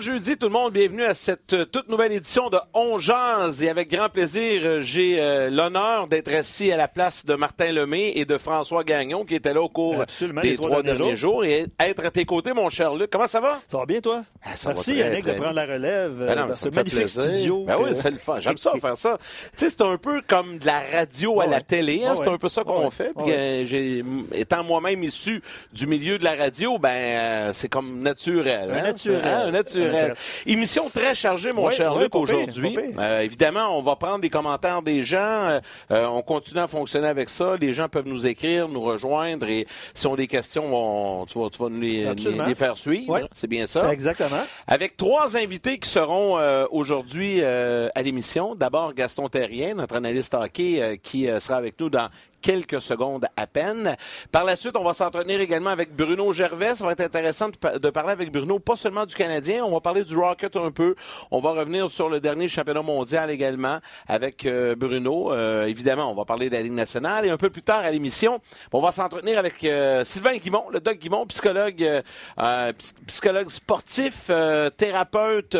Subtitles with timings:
[0.00, 3.62] Jeudi tout le monde, bienvenue à cette euh, toute nouvelle édition de On Jazz.
[3.62, 7.70] Et avec grand plaisir, euh, j'ai euh, l'honneur d'être assis à la place de Martin
[7.72, 11.44] Lemay et de François Gagnon qui étaient là au cours Absolument, des trois, derniers jours.
[11.44, 13.10] Et être à tes côtés, mon cher Luc.
[13.10, 13.60] Comment ça va?
[13.66, 14.22] Ça va bien, toi?
[14.42, 16.68] Ah, ça va Merci, très, Yannick, très de prendre la relève Ben non, dans ce
[16.70, 17.22] magnifique plaisir.
[17.22, 17.64] studio.
[17.66, 18.40] Ben que- oui, c'est le fun.
[18.40, 19.18] J'aime ça faire ça.
[19.52, 22.04] Tu sais, c'est un peu comme de la radio à la télé.
[22.06, 22.12] hein.
[22.14, 22.90] Ouais, C'est un peu ça qu'on Ouais.
[22.90, 23.12] fait.
[23.22, 25.42] Puis, euh, j'ai, étant moi-même issu
[25.74, 28.70] du milieu de la radio, ben euh, c'est comme naturel.
[28.70, 28.82] Un hein.
[28.84, 29.20] naturel.
[29.24, 29.89] Hein, un naturel.
[29.92, 30.14] Naturel.
[30.46, 32.76] Émission très chargée, mon cher Luc, aujourd'hui.
[32.98, 35.18] Euh, évidemment, on va prendre des commentaires des gens.
[35.20, 37.56] Euh, euh, on continue à fonctionner avec ça.
[37.60, 39.46] Les gens peuvent nous écrire, nous rejoindre.
[39.48, 42.54] Et si on a des questions, on- tu, vas, tu vas nous les, les- les
[42.54, 43.08] faire suivre.
[43.10, 43.22] Ouais.
[43.32, 43.92] C'est bien ça.
[43.92, 44.42] Exactement.
[44.66, 48.54] Avec trois invités qui seront euh, aujourd'hui euh, à l'émission.
[48.54, 52.08] D'abord, Gaston Terrien, notre analyste hockey, euh, qui euh, sera avec nous dans
[52.40, 53.96] quelques secondes à peine.
[54.32, 56.74] Par la suite, on va s'entretenir également avec Bruno Gervais.
[56.76, 59.72] Ça va être intéressant de, pa- de parler avec Bruno, pas seulement du Canadien, on
[59.72, 60.94] va parler du Rocket un peu.
[61.30, 65.32] On va revenir sur le dernier championnat mondial également avec euh, Bruno.
[65.32, 67.26] Euh, évidemment, on va parler de la Ligue nationale.
[67.26, 68.40] Et un peu plus tard à l'émission,
[68.72, 72.02] on va s'entretenir avec euh, Sylvain Guimont, le doc Guimont, psychologue,
[72.36, 74.30] ps- psychologue sportif,
[74.76, 75.56] thérapeute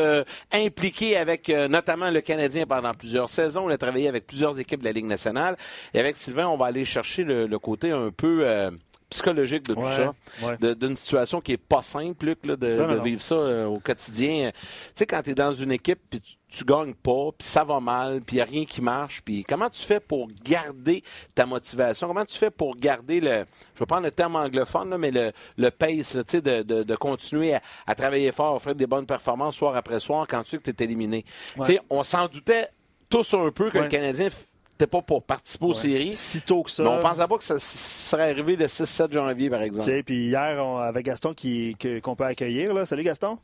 [0.52, 3.68] impliqué avec notamment le Canadien pendant plusieurs saisons.
[3.68, 5.56] Il a travaillé avec plusieurs équipes de la Ligue nationale.
[5.94, 8.70] Et avec Sylvain, on va aller chercher le, le côté un peu euh,
[9.10, 10.74] psychologique de tout Ouais, ça, ouais.
[10.76, 13.02] d'une situation qui est pas simple, Luc, là, de, Non, non, de non.
[13.02, 14.52] vivre ça euh, au quotidien.
[14.52, 14.58] Tu
[14.94, 17.80] sais, quand tu es dans une équipe, puis tu, tu gagnes pas, puis ça va
[17.80, 21.02] mal, puis il n'y a rien qui marche, puis comment tu fais pour garder
[21.34, 22.06] ta motivation?
[22.06, 25.32] Comment tu fais pour garder le, je vais prendre le terme anglophone, là, mais le,
[25.56, 28.86] le pace, là, tu sais, de, de, de continuer à, à travailler fort, faire des
[28.86, 31.24] bonnes performances soir après soir quand tu sais que tu es éliminé?
[31.56, 31.66] Ouais.
[31.66, 32.68] Tu sais, on s'en doutait
[33.08, 33.88] tous un peu que le.
[33.88, 34.28] Canadien
[34.80, 36.14] n'était pas pour participer aux séries.
[36.14, 36.82] Si tôt que ça.
[36.82, 39.84] Mais on pensait pas que ça serait arrivé le 6-7 janvier, par Tu exemple.
[39.84, 42.72] sais, puis hier, on, avec Gaston qui- qu'on peut accueillir.
[42.74, 42.84] Là.
[42.86, 43.38] Salut, Gaston.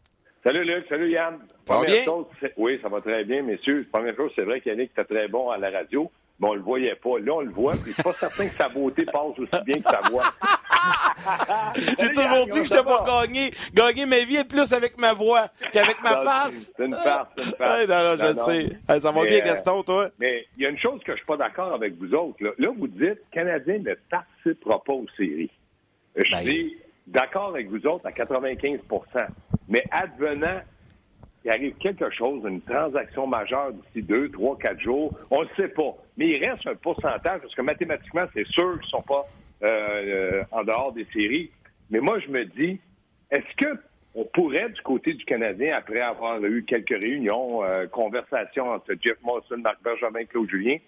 [0.44, 1.38] Salut Luc, salut Yann.
[1.66, 2.04] Ça va Première bien?
[2.04, 2.26] chose,
[2.56, 3.86] oui, ça va très bien, messieurs.
[3.90, 6.08] Première chose, c'est vrai qu'Yannick était très bon à la radio,
[6.38, 7.18] mais on le voyait pas.
[7.20, 9.80] Là, on le voit, puis je suis pas certain que sa beauté passe aussi bien
[9.80, 10.24] que sa voix.
[11.74, 13.50] J'ai toujours dit que je n'étais pas gagné.
[13.74, 16.72] Gagner ma vie est plus avec ma voix qu'avec ma Non, face.
[16.76, 17.88] C'est une farce, c'est une farce.
[17.88, 18.44] Non, non, je Non, non.
[18.46, 18.66] sais.
[18.88, 20.08] Hey, ça va Mais, bien, euh, Gaston, toi?
[20.18, 22.42] Mais il y a une chose que je suis pas d'accord avec vous autres.
[22.42, 25.50] Là, Là, vous dites Canadien ne participera pas aux séries.
[26.16, 26.76] Je Ben, dis
[27.06, 28.80] d'accord avec vous autres à 95%
[29.68, 30.60] Mais advenant
[31.46, 35.68] qu'il arrive quelque chose, une transaction majeure d'ici deux, trois, quatre jours, on ne sait
[35.68, 35.94] pas.
[36.16, 39.24] Mais il reste un pourcentage, parce que mathématiquement, c'est sûr qu'ils ne sont pas
[39.62, 41.50] euh, euh, en dehors des séries.
[41.90, 42.80] Mais moi, je me dis,
[43.30, 43.78] est-ce que
[44.16, 49.18] on pourrait, du côté du Canadien, après avoir eu quelques réunions, euh, conversations entre Jeff
[49.22, 50.78] Molson, Marc Bergevin, Claude Julien,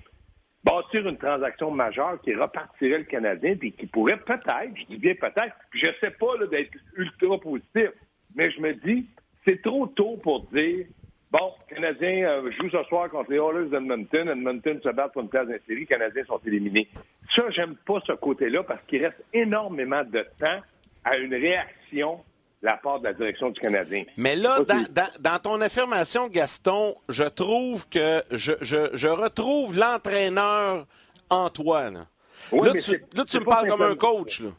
[0.64, 5.14] bâtir une transaction majeure qui repartirait le Canadien puis qui pourrait peut-être, je dis bien
[5.14, 7.90] peut-être, je sais pas d'être ultra positif,
[8.34, 9.06] mais je me dis,
[9.48, 10.86] c'est trop tôt pour dire,
[11.30, 15.22] bon, le Canadien euh, joue ce soir contre les Oilers d'Edmonton, Edmonton se bat pour
[15.22, 16.88] une place dans série, les Canadiens sont éliminés.
[17.34, 20.60] Ça, j'aime pas ce côté-là parce qu'il reste énormément de temps
[21.04, 22.20] à une réaction
[22.62, 24.04] de la part de la direction du Canadien.
[24.16, 29.76] Mais là, dans, dans- dans ton affirmation, Gaston, je trouve que je, je- je retrouve
[29.78, 30.86] l'entraîneur
[31.30, 32.06] Antoine.
[32.52, 34.40] Oui, là, tu, là, tu me parles comme un coach.
[34.40, 34.50] Là.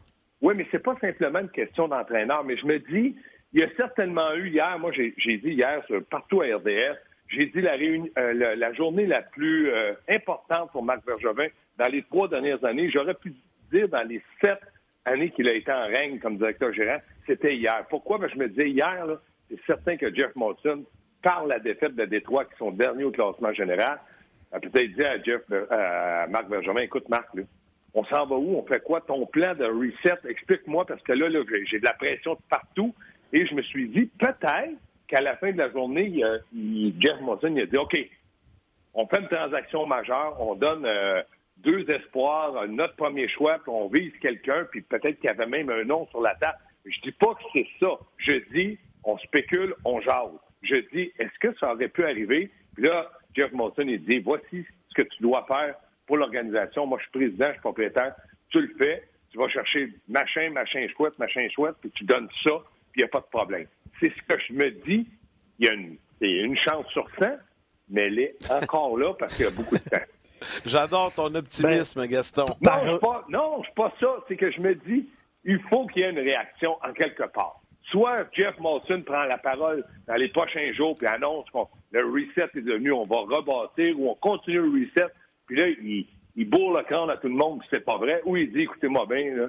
[0.42, 2.44] Oui, mais c'est pas simplement une question d'entraîneur.
[2.46, 3.16] Mais je me dis,
[3.54, 6.98] il y a certainement eu hier, moi j'ai dit hier partout à RDS,
[7.30, 12.28] j'ai dit euh, la, journée la plus euh, importante pour Marc Bergevin dans les trois
[12.28, 12.90] dernières années.
[12.90, 13.34] J'aurais pu
[13.72, 14.60] dire dans les sept
[15.06, 17.86] années qu'il a été en règne comme directeur gérant, c'était hier.
[17.90, 18.18] Pourquoi?
[18.18, 19.06] Ben, je me disais hier,
[19.50, 20.84] c'est certain que Jeff Molson,
[21.22, 24.00] par la défaite de Détroit, qui sont derniers au classement général,
[24.51, 27.28] a peut-être dit à Jeff, à Marc Bergevin, écoute Marc,
[27.94, 28.56] on s'en va où?
[28.57, 29.01] On fait quoi?
[29.01, 32.94] Ton plan de reset, explique-moi, parce que là, là, j'ai de la pression de partout.
[33.34, 34.78] Et je me suis dit, peut-être
[35.08, 36.22] qu'à la fin de la journée,
[37.00, 37.98] Jeff Monson il a dit, OK,
[38.94, 41.22] on fait une transaction majeure, on donne euh,
[41.58, 45.70] deux espoirs, notre premier choix, puis on vise quelqu'un, puis peut-être qu'il y avait même
[45.70, 46.58] un nom sur la table.
[46.86, 48.00] Je dis pas que c'est ça.
[48.18, 50.32] Je dis, on spécule, on jase.
[50.64, 52.52] Je dis, est-ce que ça aurait pu arriver?
[52.75, 55.75] Puis là, Jeff Monson, il dit, voici ce que tu dois faire
[56.08, 56.86] pour l'organisation.
[56.86, 58.16] Moi, je suis président, je suis propriétaire.
[58.50, 59.04] Tu le fais.
[59.32, 62.52] Tu vas chercher machin, machin chouette, machin chouette, puis tu donnes ça,
[62.91, 63.68] puis il n'y a pas de problème.
[64.00, 65.07] C'est ce que je me dis.
[65.59, 67.25] Il y a une, chance sur 100,
[67.89, 69.97] mais elle est encore là parce qu'il y a beaucoup de temps.
[70.65, 72.45] J'adore ton optimisme, Gaston.
[72.62, 74.07] Non, pas, non, je suis pas ça.
[74.27, 75.09] C'est que je me dis,
[75.44, 77.62] il faut qu'il y ait une réaction en quelque part.
[77.91, 81.57] Soit Jeff Molson prend la parole dans les prochains jours puis annonce que
[81.91, 85.12] le reset est devenu, on va rebâtir ou on continue le reset.
[85.47, 86.06] Puis là, il,
[86.36, 88.21] il bourre le crâne à tout le monde, c'est pas vrai.
[88.25, 89.47] Ou il dit, écoutez-moi bien, là,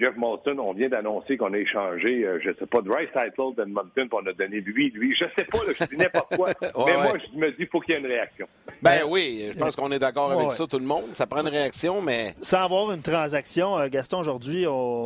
[0.00, 3.54] Jeff Molson, on vient d'annoncer qu'on a échangé, euh, je ne sais pas, Dry Title
[3.56, 5.14] d'Edmonton, puis on a donné lui, lui.
[5.14, 6.48] Je sais pas, là, je dis n'importe quoi.
[6.62, 8.48] mais moi, je me dis, faut qu'il y ait une réaction.
[8.80, 11.10] Ben oui, je pense qu'on est d'accord avec ça, tout le monde.
[11.14, 12.34] Ça prend une réaction, mais.
[12.40, 14.64] Sans avoir une transaction, euh, Gaston, aujourd'hui,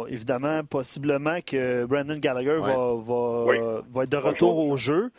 [0.09, 5.11] évidemment, possiblement que Brandon Gallagher va, va, va, être de retour au jeu.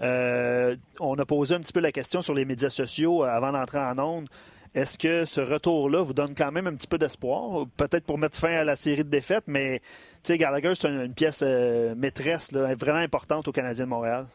[0.00, 3.78] Euh, on a posé un petit peu la question sur les médias sociaux avant d'entrer
[3.78, 4.28] en ondes.
[4.74, 7.66] Est-ce que ce retour-là vous donne quand même un petit peu d'espoir?
[7.76, 9.80] Peut-être pour mettre fin à la série de défaites, mais
[10.28, 14.26] Gallagher, c'est une, pièce euh, maîtresse, vraiment importante au Canadien de Montréal.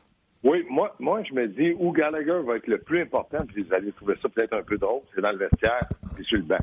[0.43, 3.73] Oui, moi, moi, je me dis où Gallagher va être le plus important, puis vous
[3.73, 5.87] allez trouver ça peut-être un peu drôle, c'est dans le vestiaire
[6.19, 6.57] et sur le banc.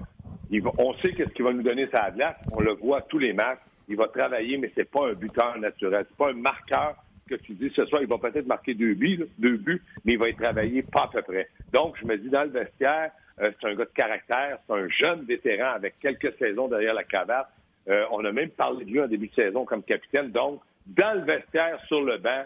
[0.78, 3.60] on sait qu'est-ce qu'il va nous donner sa glace, on le voit tous les matchs.
[3.88, 6.94] Il va travailler, mais c'est pas un buteur naturel, c'est pas un marqueur
[7.28, 10.18] que tu dis ce soir, il va peut-être marquer deux buts, deux buts, mais il
[10.18, 11.48] va y travailler pas à peu près.
[11.72, 14.88] Donc, je me dis dans le vestiaire, euh, c'est un gars de caractère, c'est un
[14.88, 17.48] jeune vétéran avec quelques saisons derrière la cravate.
[17.88, 20.30] Euh, on a même parlé de lui en début de saison comme capitaine.
[20.30, 22.44] Donc, dans le vestiaire, sur le banc,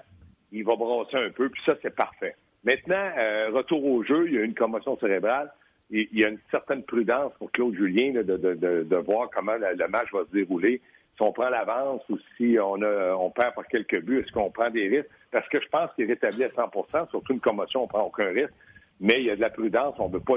[0.52, 2.36] il va brasser un peu, puis ça, c'est parfait.
[2.64, 5.52] Maintenant, euh, retour au jeu, il y a une commotion cérébrale.
[5.90, 10.24] Il, y a une certaine prudence pour Claude Julien de, voir comment le, match va
[10.24, 10.80] se dérouler.
[11.16, 14.70] Si on prend l'avance ou si on, on perd par quelques buts, est-ce qu'on prend
[14.70, 15.10] des risques?
[15.30, 18.28] Parce que je pense qu'il est rétabli à 100% surtout une commotion, on prend aucun
[18.28, 18.54] risque
[19.00, 19.94] mais il y a de la prudence.
[19.98, 20.34] On ne veut pas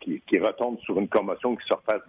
[0.00, 2.02] qu'il retombe sur une commotion qui se refasse.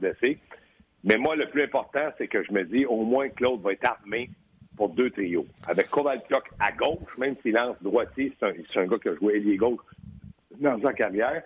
[1.03, 3.85] Mais moi, le plus important, c'est que je me dis, au moins, Claude va être
[3.85, 4.29] armé
[4.75, 5.45] pour deux trios.
[5.67, 9.57] Avec Kovalchuk à gauche, même s'il lance droitier, c'est un, gars qui a joué ailier
[9.57, 9.81] gauche
[10.59, 11.43] dans sa carrière.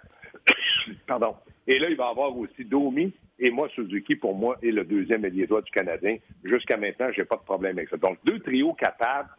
[1.07, 1.35] Pardon.
[1.65, 5.25] Et là, il va avoir aussi Domi et moi, Suzuki, pour moi, est le deuxième
[5.25, 6.17] ailier droit du Canadien.
[6.43, 7.97] Jusqu'à maintenant, je n'ai pas de problème avec ça.
[7.97, 9.29] Donc, deux trios capables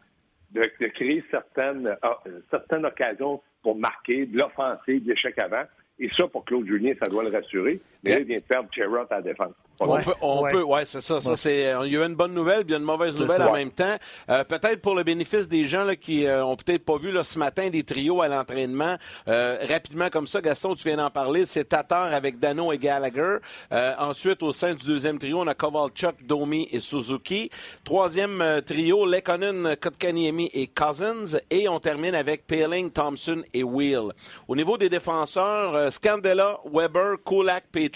[0.51, 5.63] de, créer certaines, euh, certaines occasions pour marquer de l'offensive, de l'échec avant.
[5.97, 7.81] Et ça, pour Claude Julien, ça doit le rassurer.
[8.05, 9.53] Mais là, il vient de perdre Cherrott à la défense.
[9.79, 10.51] On peut, on ouais.
[10.51, 11.19] peut, ouais, c'est ça.
[11.19, 13.41] ça c'est, il y a une bonne nouvelle, puis il y a une mauvaise nouvelle
[13.41, 13.95] en même temps.
[14.29, 17.23] Euh, peut-être pour le bénéfice des gens là, qui euh, ont peut-être pas vu là,
[17.23, 18.95] ce matin des trios à l'entraînement.
[19.27, 21.45] Euh, rapidement comme ça, Gaston, tu viens d'en parler.
[21.45, 23.37] C'est Tatar avec Dano et Gallagher.
[23.71, 27.49] Euh, ensuite, au sein du deuxième trio, on a Kovalchuk, Domi et Suzuki.
[27.83, 31.37] Troisième euh, trio, Lekonen, Kotkaniemi et Cousins.
[31.49, 34.13] Et on termine avec Paling, Thompson et Wheel.
[34.47, 37.94] Au niveau des défenseurs, Scandella, Weber, Kulak, Petrie,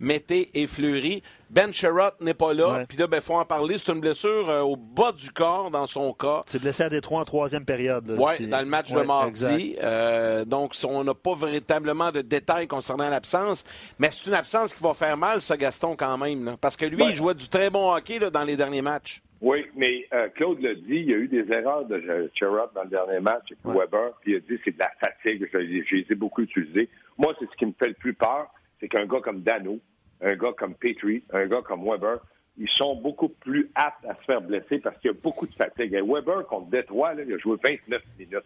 [0.00, 1.22] Mété et Fleury.
[1.50, 2.84] Ben Sherrod n'est pas là.
[2.88, 3.78] Puis là, il ben, faut en parler.
[3.78, 6.42] C'est une blessure euh, au bas du corps dans son cas.
[6.46, 8.14] C'est blessé à Détroit en troisième période.
[8.18, 9.76] Oui, dans le match de mardi.
[9.82, 13.64] Euh, donc, on n'a pas véritablement de détails concernant l'absence.
[13.98, 16.56] Mais c'est une absence qui va faire mal, ce Gaston, quand même.
[16.60, 19.22] Parce que lui, il jouait du très bon hockey dans les derniers matchs.
[19.40, 22.82] Oui, mais euh, Claude l'a dit, il y a eu des erreurs de Sherrod dans
[22.82, 25.48] le dernier match et Weber, puis il a dit c'est de la fatigue.
[25.52, 26.88] J'ai ai beaucoup utilisé.
[27.16, 29.78] Moi, c'est ce qui me fait le plus peur, c'est qu'un gars comme Dano,
[30.20, 32.18] un gars comme Petrie, un gars comme Weber,
[32.58, 35.54] ils sont beaucoup plus aptes à se faire blesser parce qu'il y a beaucoup de
[35.54, 35.94] fatigue.
[35.94, 38.44] Et Weber, contre Détroit, là, il a joué 29 minutes.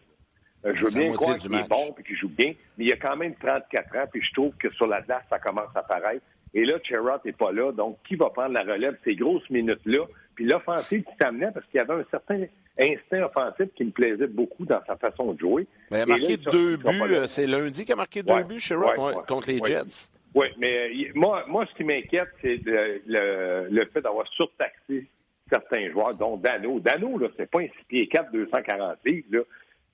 [0.64, 2.96] Euh, je veux bien croire qu'il est bon et qu'il joue bien, mais il a
[2.96, 6.24] quand même 34 ans, puis je trouve que sur la glace, ça commence à paraître.
[6.54, 8.96] Et là, Cherrott n'est pas là, donc qui va prendre la relève?
[9.04, 10.06] Ces grosses minutes-là?
[10.34, 12.44] Puis l'offensive qui s'amenait, parce qu'il y avait un certain
[12.78, 15.66] instinct offensif qui me plaisait beaucoup dans sa façon de jouer.
[15.90, 19.58] il a marqué deux buts, c'est lundi qu'il a marqué deux buts, Cherrott, contre les
[19.64, 20.10] Jets.
[20.34, 25.06] Oui, mais euh, moi, moi, ce qui m'inquiète, c'est le, le, fait d'avoir surtaxé
[25.50, 26.80] certains joueurs, dont Dano.
[26.80, 29.40] Dano, là, c'est pas un 6 pieds 4, 246, là.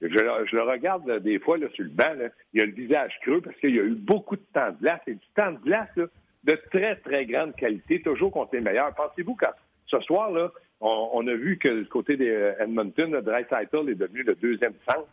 [0.00, 3.12] Je, je, le regarde des fois là, sur le banc, là, il a le visage
[3.23, 5.59] creux parce qu'il y a eu beaucoup de temps de glace et du temps de
[5.59, 8.95] glace de très, très grande qualité, toujours contre les meilleurs.
[8.95, 9.47] Pensez-vous que
[9.87, 14.23] ce soir, là, on, a vu que du côté des euh, Edmonton, Dreisaitl est devenu
[14.23, 15.09] le deuxième centre?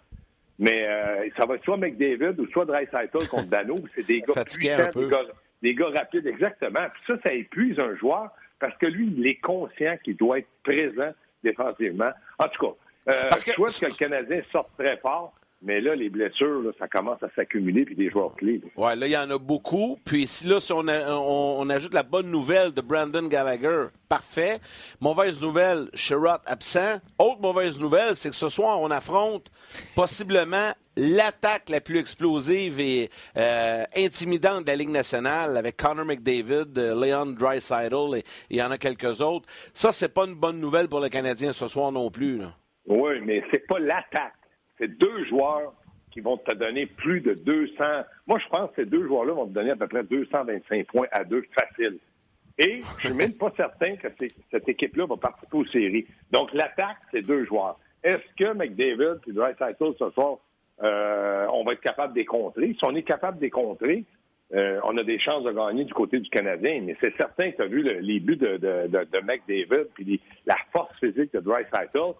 [0.57, 3.81] Mais euh, ça va être soit McDavid ou soit Dreisaitl contre Dano.
[3.93, 5.21] C'est des gars puissants, des gars,
[5.61, 6.87] des gars, rapides, exactement.
[6.93, 10.47] Puis ça, ça épuise un joueur parce que lui, il est conscient qu'il doit être
[10.63, 11.11] présent
[11.43, 12.11] défensivement.
[12.39, 15.33] En tout cas, euh, je souhaite que le Canadien sorte très fort.
[15.65, 18.61] Mais là, les blessures, ça commence à s'accumuler, puis des joueurs clés.
[18.77, 19.97] Oui, là, il y en a beaucoup.
[20.05, 24.59] Puis là, si on, ajoute la bonne nouvelle de Brandon Gallagher, parfait.
[25.01, 27.01] Mauvaise nouvelle, Sherrod absent.
[27.17, 29.49] Autre mauvaise nouvelle, c'est que ce soir, on affronte
[29.95, 36.77] possiblement l'attaque la plus explosive et euh, intimidante de la Ligue nationale avec Connor McDavid,
[36.77, 39.47] euh, Leon Dreisaitl et il y en a quelques autres.
[39.73, 42.41] Ça, c'est pas une bonne nouvelle pour le Canadien ce soir non plus.
[42.85, 44.35] Oui, mais c'est pas l'attaque
[44.77, 45.73] c'est deux joueurs
[46.11, 47.73] qui vont te donner plus de 200.
[48.27, 51.07] Moi, je pense que ces deux joueurs-là vont te donner à peu près 225 points
[51.11, 51.99] à deux facile.
[52.57, 54.07] Et je suis même pas certain que
[54.49, 56.05] cette équipe-là va participer aux séries.
[56.31, 57.77] Donc, l'attaque, c'est deux joueurs.
[58.01, 60.37] Est-ce que McDavid et Dreisaitl ce soir,
[60.83, 62.73] euh, on va être capable de les contrer?
[62.79, 64.05] Si on est capable de les contrer,
[64.53, 66.81] euh, on a des chances de gagner du côté du Canadien.
[66.83, 71.33] Mais c'est certain que tu as vu les buts de McDavid puis la force physique
[71.33, 72.13] de Dreisaitl.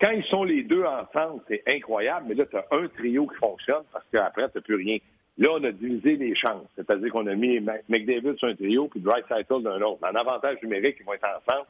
[0.00, 2.26] Quand ils sont les deux ensemble, c'est incroyable.
[2.28, 4.98] Mais là, tu as un trio qui fonctionne parce qu'après, tu n'as plus rien.
[5.38, 6.66] Là, on a divisé les chances.
[6.76, 10.00] C'est-à-dire qu'on a mis McDavid sur un trio puis Dreisaitl d'un autre.
[10.02, 11.66] En avantage numérique, ils vont être ensemble.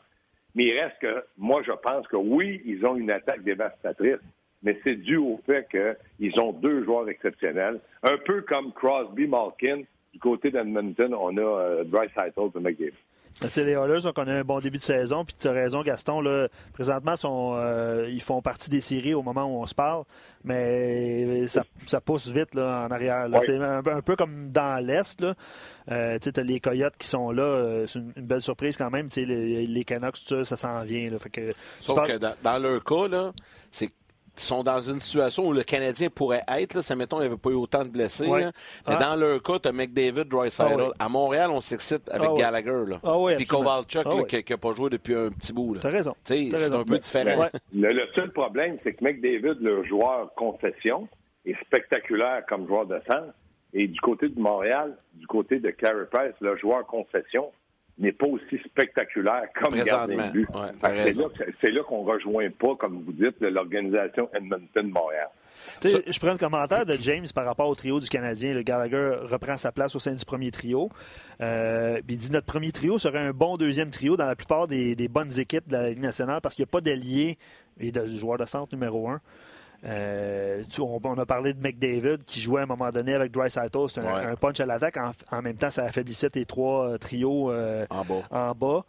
[0.55, 4.21] Mais il reste que, moi, je pense que oui, ils ont une attaque dévastatrice
[4.65, 7.81] mais c'est dû au fait qu'ils ont deux joueurs exceptionnels.
[8.03, 9.83] Un peu comme Crosby, Malkin.
[10.13, 12.93] Du côté d'Edmonton, on a euh, Bryce Heitl et McGill.
[13.43, 16.21] Les Oilers ont connu un bon début de saison, puis tu as raison, Gaston.
[16.21, 20.05] Là, présentement, euh, ils font partie des séries au moment où on se parle,
[20.45, 23.29] mais ça, pousse vite là, en arrière.
[23.43, 25.25] C'est un, peu comme dans l'Est.
[25.91, 27.43] Euh, tu as les Coyotes qui sont là.
[27.43, 29.09] Euh, c'est une, belle surprise quand même.
[29.17, 31.11] Les, les Canucks, ça, ça s'en vient.
[31.11, 31.19] Là.
[31.19, 33.33] Fait que, Sauf que dans, dans, leur cas,
[33.71, 33.91] c'est
[34.37, 36.75] sont dans une situation où le Canadien pourrait être.
[36.75, 38.29] Là, ça, mettons, il n'y avait pas eu autant de blessés.
[38.29, 38.51] Mais
[38.87, 38.97] ah.
[38.97, 42.85] dans leur cas, tu as McDavid, Royce ah, À Montréal, on s'excite avec ah, Gallagher.
[42.87, 43.01] Là.
[43.03, 45.79] Ah, Puis Kovalchuk, qui n'a pas joué depuis un petit bout.
[45.79, 46.15] Tu as raison.
[46.25, 47.47] C'est un peu différent.
[47.73, 51.09] Le, seul problème, c'est que McDavid, le joueur concession,
[51.47, 53.35] est spectaculaire comme joueur de centre.
[53.73, 57.51] Et du côté de Montréal, du côté de Carey Price, le joueur concession,
[57.99, 60.49] n'est pas aussi spectaculaire comme gardien de but.
[61.61, 65.29] c'est là, qu'on ne rejoint pas, comme vous dites, l'organisation Edmonton-Montréal.
[65.83, 68.53] Je prends le commentaire de James par rapport au trio du Canadien.
[68.53, 70.89] Le Gallagher reprend sa place au sein du premier trio.
[71.41, 75.09] Euh, il dit notre premier trio serait un bon deuxième trio dans la plupart des,
[75.09, 77.39] bonnes équipes de la Ligue nationale parce qu'il n'y a pas d'allié
[77.81, 79.21] et de joueur de centre numéro un.
[79.87, 84.01] Euh, on, a parlé de McDavid qui jouait à un moment donné avec Dry C'était
[84.01, 84.97] un, punch à l'attaque.
[85.31, 88.85] En, même temps, ça affaiblissait tes trois euh, trios euh, en bas.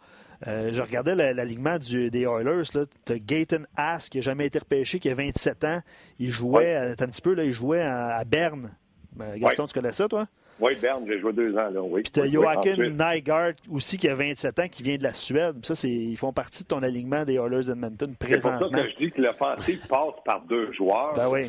[0.46, 2.86] je regardais l'alignement des Oilers.
[3.04, 5.82] Tu as Gaten Ask qui n'a jamais été repêché, qui a 27 ans.
[6.18, 8.70] Il jouait, un petit peu, là, il jouait à, Berne.
[9.18, 10.26] Gaston, tu connais ça, toi?
[10.58, 11.68] Oui, Berne, j'ai joué deux ans.
[11.70, 12.02] Là, oui.
[12.02, 15.64] Puis tu as Joachim Nygaard aussi qui a 27 ans, qui vient de la Suède.
[15.64, 18.58] Ça, c'est, ils font partie de ton alignement des Oilers Edmonton présentement.
[18.58, 21.14] C'est pour ça que je dis que l'offensive passe par deux joueurs.
[21.14, 21.44] Ben oui.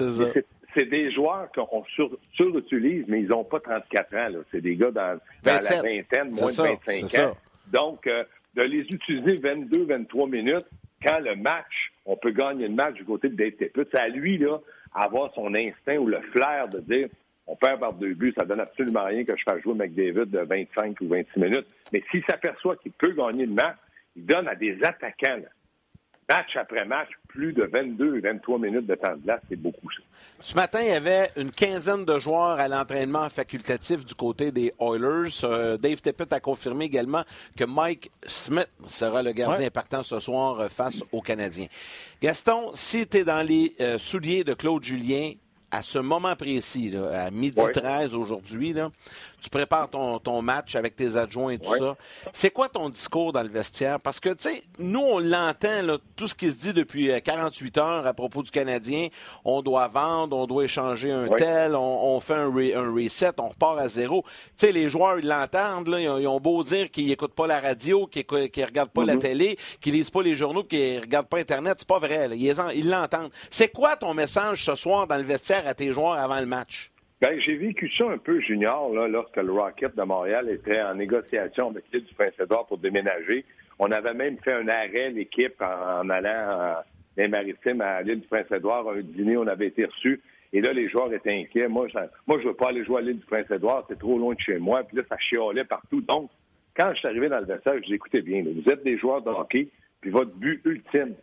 [0.74, 1.84] c'est, des joueurs qu'on
[2.34, 4.30] surutilise, mais ils n'ont pas 34 ans.
[4.30, 4.40] Là.
[4.52, 7.38] C'est des gars dans, la vingtaine, moins de 25 ans.
[7.72, 8.24] Donc, euh,
[8.56, 10.68] de les utiliser 22, 23 minutes,
[11.02, 14.38] quand le match, on peut gagner le match du côté de Dave c'est à lui,
[14.38, 14.58] là,
[14.94, 17.08] avoir son instinct ou le flair de dire
[17.48, 20.40] on perd par deux buts, ça donne absolument rien que je fasse jouer McDavid de
[20.40, 21.68] 25 ou 26 minutes.
[21.94, 23.78] Mais s'il s'aperçoit qu'il peut gagner le match,
[24.16, 25.42] il donne à des attaquants,
[26.28, 29.42] match après match, plus de 22 23 minutes de temps de glace.
[29.48, 30.04] C'est beaucoup, ça.
[30.42, 34.74] Ce matin, il y avait une quinzaine de joueurs à l'entraînement facultatif du côté des
[34.80, 35.30] Oilers.
[35.44, 37.24] Euh, Dave Tippett a confirmé également
[37.56, 41.68] que Mike Smith sera le gardien partant ce soir euh, face aux Canadiens.
[42.22, 45.32] Gaston, si tu es dans les euh, souliers de Claude Julien,
[45.72, 48.74] à ce moment précis, à midi 13 aujourd'hui,
[49.48, 51.96] tu prépares ton, ton, match avec tes adjoints et tout ça.
[52.34, 53.98] C'est quoi ton discours dans le vestiaire?
[53.98, 57.82] Parce que, tu sais, nous, on l'entend, tout ce qui se dit depuis 48 euh,
[57.82, 59.08] heures à propos du Canadien.
[59.46, 63.80] On doit vendre, on doit échanger un tel, on, fait un, un, reset, on repart
[63.80, 64.26] à zéro.
[64.58, 67.62] Tu sais, les joueurs, ils l'entendent, ils, ils, ont beau dire qu'ils n'écoutent pas la
[67.62, 69.20] radio, qu'ils ne regardent pas la mm-hmm.
[69.20, 71.78] télé, qu'ils lisent pas les journaux, qu'ils ne regardent pas Internet.
[71.80, 73.32] C'est pas vrai, ils l'entendent.
[73.50, 76.92] C'est quoi ton message ce soir dans le vestiaire à tes joueurs avant le match?
[77.20, 81.70] Ben, j'ai vécu ça un peu junior lorsque le Rocket de Montréal était en négociation
[81.72, 83.44] avec l'île du Prince-Édouard pour déménager.
[83.80, 86.76] On avait même fait un arrêt, l'équipe, en, allant dans
[87.18, 88.90] les maritimes à l'île du Prince-Édouard.
[88.90, 90.22] Un dîner, on avait été reçus.
[90.54, 91.68] Et là, les joueurs étaient inquiets.
[91.68, 91.98] Moi, je,
[92.28, 93.86] moi, je veux pas aller jouer à l'île du Prince-Édouard.
[93.90, 94.84] C'est trop loin de chez moi.
[94.84, 96.02] Puis là, ça chialait partout.
[96.02, 96.30] Donc,
[96.78, 99.24] quand je suis arrivé dans le vestiaire, je dis, écoutez bien, vous êtes des joueurs
[99.24, 99.70] de hockey,
[100.02, 101.16] puis votre but ultime,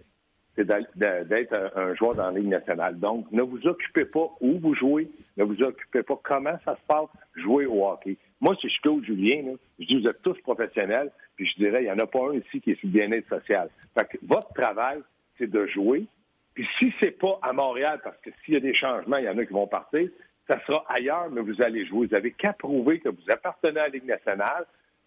[0.57, 2.99] c'est d'être un joueur dans la Ligue nationale.
[2.99, 6.87] Donc, ne vous occupez pas où vous jouez, ne vous occupez pas comment ça se
[6.87, 8.17] passe, jouer au hockey.
[8.41, 11.91] Moi, si je Julien, je dis vous êtes tous professionnels, puis je dirais, il n'y
[11.91, 13.69] en a pas un ici qui est sur le bien-être social.
[13.97, 15.01] Fait que votre travail,
[15.39, 16.07] c'est de jouer.
[16.55, 19.29] Puis si c'est pas à Montréal, parce que s'il y a des changements, il y
[19.29, 20.09] en a qui vont partir,
[20.49, 22.07] ça sera ailleurs, mais vous allez jouer.
[22.07, 24.67] Vous avez qu'à prouver que vous appartenez à la Ligue nationale.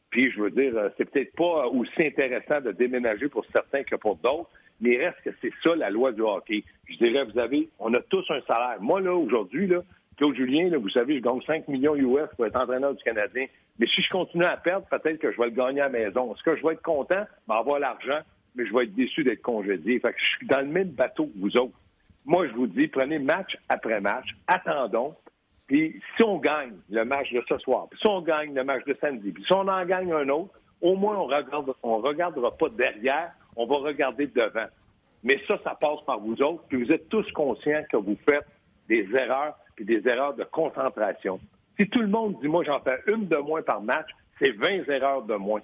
[0.10, 3.96] Puis, je veux dire, euh, c'est peut-être pas aussi intéressant de déménager pour certains que
[3.96, 4.50] pour d'autres,
[4.82, 6.64] mais reste que c'est ça la loi du hockey.
[6.86, 8.78] Je dirais, vous avez, on a tous un salaire.
[8.80, 9.82] Moi, là, aujourd'hui, là,
[10.18, 13.46] Claude Julien, vous savez, je gagne 5 millions US pour être entraîneur du Canadien.
[13.80, 16.34] Mais si je continue à perdre, peut-être que je vais le gagner à la maison.
[16.34, 17.24] Est-ce que je vais être content?
[17.48, 18.20] Ben, avoir l'argent,
[18.56, 20.00] mais je vais être déçu d'être congédié.
[20.00, 21.78] Fait que je suis dans le même bateau que vous autres.
[22.26, 25.16] Moi, je vous dis, prenez match après match, attendons.
[25.68, 28.84] Puis si on gagne le match de ce soir, puis si on gagne le match
[28.86, 32.56] de samedi, puis si on en gagne un autre, au moins on regarde, on regardera
[32.58, 34.68] pas derrière, on va regarder devant.
[35.24, 38.46] Mais ça, ça passe par vous autres, puis vous êtes tous conscients que vous faites
[38.88, 41.40] des erreurs, puis des erreurs de concentration.
[41.78, 44.08] Si tout le monde dit, moi, j'en fais une de moins par match,
[44.40, 45.62] c'est 20 erreurs de moins.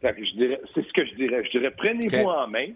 [0.00, 1.44] c'est ce que je dirais.
[1.44, 2.68] Je dirais, prenez-vous en main,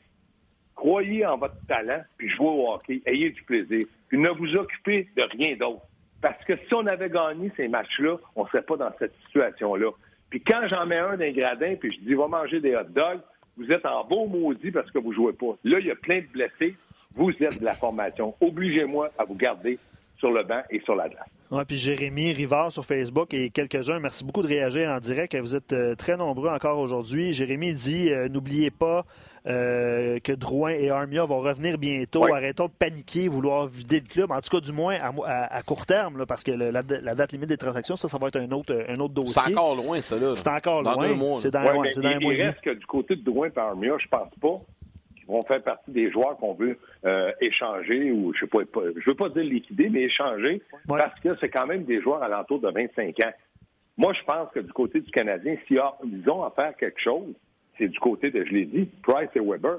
[0.74, 3.82] croyez en votre talent, puis jouez au hockey, ayez du plaisir.
[4.08, 5.82] Puis ne vous occupez de rien d'autre.
[6.20, 9.90] Parce que si on avait gagné ces matchs-là, on ne serait pas dans cette situation-là.
[10.28, 13.20] Puis quand j'en mets un d'un gradin, puis je dis, va manger des hot dogs,
[13.60, 15.54] vous êtes en beau maudit parce que vous jouez pas.
[15.64, 16.74] Là, il y a plein de blessés.
[17.14, 18.34] Vous êtes de la formation.
[18.40, 19.78] Obligez-moi à vous garder
[20.18, 21.28] sur le banc et sur la glace.
[21.50, 25.36] Oui, puis Jérémy Rivard sur Facebook et quelques-uns, merci beaucoup de réagir en direct.
[25.36, 27.32] Vous êtes euh, très nombreux encore aujourd'hui.
[27.32, 29.04] Jérémy dit euh, N'oubliez pas
[29.46, 32.24] euh, que Drouin et Armia vont revenir bientôt.
[32.32, 34.30] Arrêtons de paniquer, vouloir vider le club.
[34.30, 37.96] En tout cas, du moins à, court terme, parce que la, date limite des transactions,
[37.96, 39.40] ça, ça va être un autre, un autre dossier.
[39.44, 40.16] C'est encore loin, ça.
[40.36, 41.36] C'est encore loin.
[41.38, 44.08] C'est dans, ouais, dans il, il reste que du côté de Drouin et Armia, je
[44.08, 44.60] pense pas
[45.30, 48.60] vont faire partie des joueurs qu'on veut euh, échanger ou je sais pas,
[48.96, 52.60] je veux pas dire liquider, mais échanger parce que c'est quand même des joueurs alentour
[52.60, 53.32] de 25 ans.
[53.96, 57.34] Moi, je pense que du côté du Canadien, s'ils ont à faire quelque chose,
[57.80, 59.78] c'est du côté de, je l'ai dit, Price et Weber.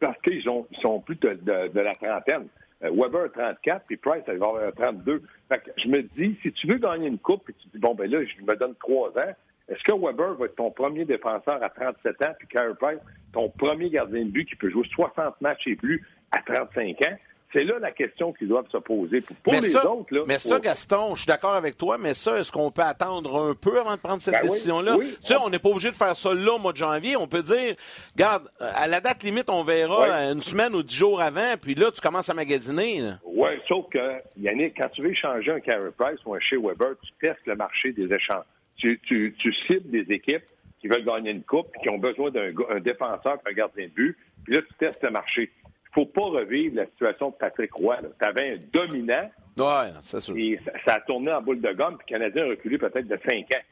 [0.00, 2.46] Parce qu'ils sont plus de, la trentaine.
[2.82, 5.22] Euh, Weber a 34, puis Price, il va avoir 32.
[5.48, 7.94] Fait que je me dis, si tu veux gagner une coupe, puis tu dis, bon,
[7.94, 9.32] ben là, je me donne trois ans,
[9.68, 12.98] est-ce que Weber va être ton premier défenseur à 37 ans, puis Carey Price,
[13.32, 17.16] ton premier gardien de but qui peut jouer 60 matchs et plus à 35 ans?
[17.54, 19.22] C'est là la question qu'ils doivent se poser.
[19.42, 22.52] Pour les autres, là, Mais ça, Gaston, je suis d'accord avec toi, mais ça, est-ce
[22.52, 24.96] qu'on peut attendre un peu avant de prendre cette ben décision-là?
[25.00, 27.16] tu sais, on n'est pas obligé de faire ça là au mois de janvier.
[27.16, 27.76] On peut dire,
[28.14, 31.90] regarde, à la date limite, on verra une semaine ou dix jours avant, puis là,
[31.90, 33.12] tu commences à magasiner.
[33.24, 36.96] Oui, sauf que, Yannick, quand tu veux échanger un Carey Price ou un Shea Weber,
[37.02, 38.44] tu testes le marché des échanges
[38.76, 40.44] tu, tu, tu cibles des équipes
[40.80, 44.54] qui veulent gagner une coupe, qui ont besoin d'un défenseur, un gardien de but, puis
[44.54, 45.50] là, tu testes le marché.
[45.96, 47.98] Il ne faut pas revivre la situation de Patrick Roy.
[48.18, 49.30] Tu avais un dominant.
[49.56, 50.36] Ouais, c'est sûr.
[50.36, 53.18] Et ça, a tourné en boule de gomme, puis le Canadien a reculé peut-être de
[53.28, 53.62] 5 ans.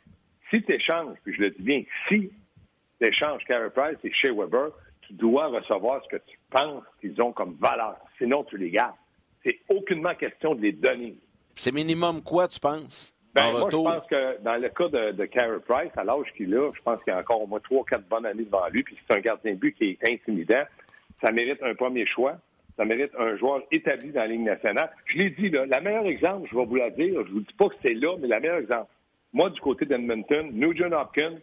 [0.50, 2.30] Si tu échanges, puis je le dis bien, si
[3.00, 4.70] tu échanges Carey Price et Shea Weber,
[5.02, 7.96] tu dois recevoir ce que tu penses qu'ils ont comme valeur.
[8.18, 8.94] Sinon, tu les gardes.
[9.44, 11.16] C'est aucunement question de les donner.
[11.56, 13.14] C'est minimum quoi, tu penses?
[13.35, 16.54] Ben, moi, je pense que dans le cas de, de Carey Price, à l'âge qu'il
[16.54, 18.82] a, je pense qu'il y a encore au moins trois, quatre bonnes années devant lui,
[18.82, 20.64] puis c'est un gardien de but qui est intimidant.
[21.22, 22.37] Ça mérite un premier choix.
[22.76, 24.90] Ça mérite un joueur établi dans la Ligue nationale.
[25.06, 27.54] Je l'ai dit, là, la meilleure exemple, je vais vous la dire, je vous dis
[27.56, 28.90] pas que c'est là, mais la meilleure exemple.
[29.32, 31.37] Moi, du côté d'Edmonton, Nugent Hopkins,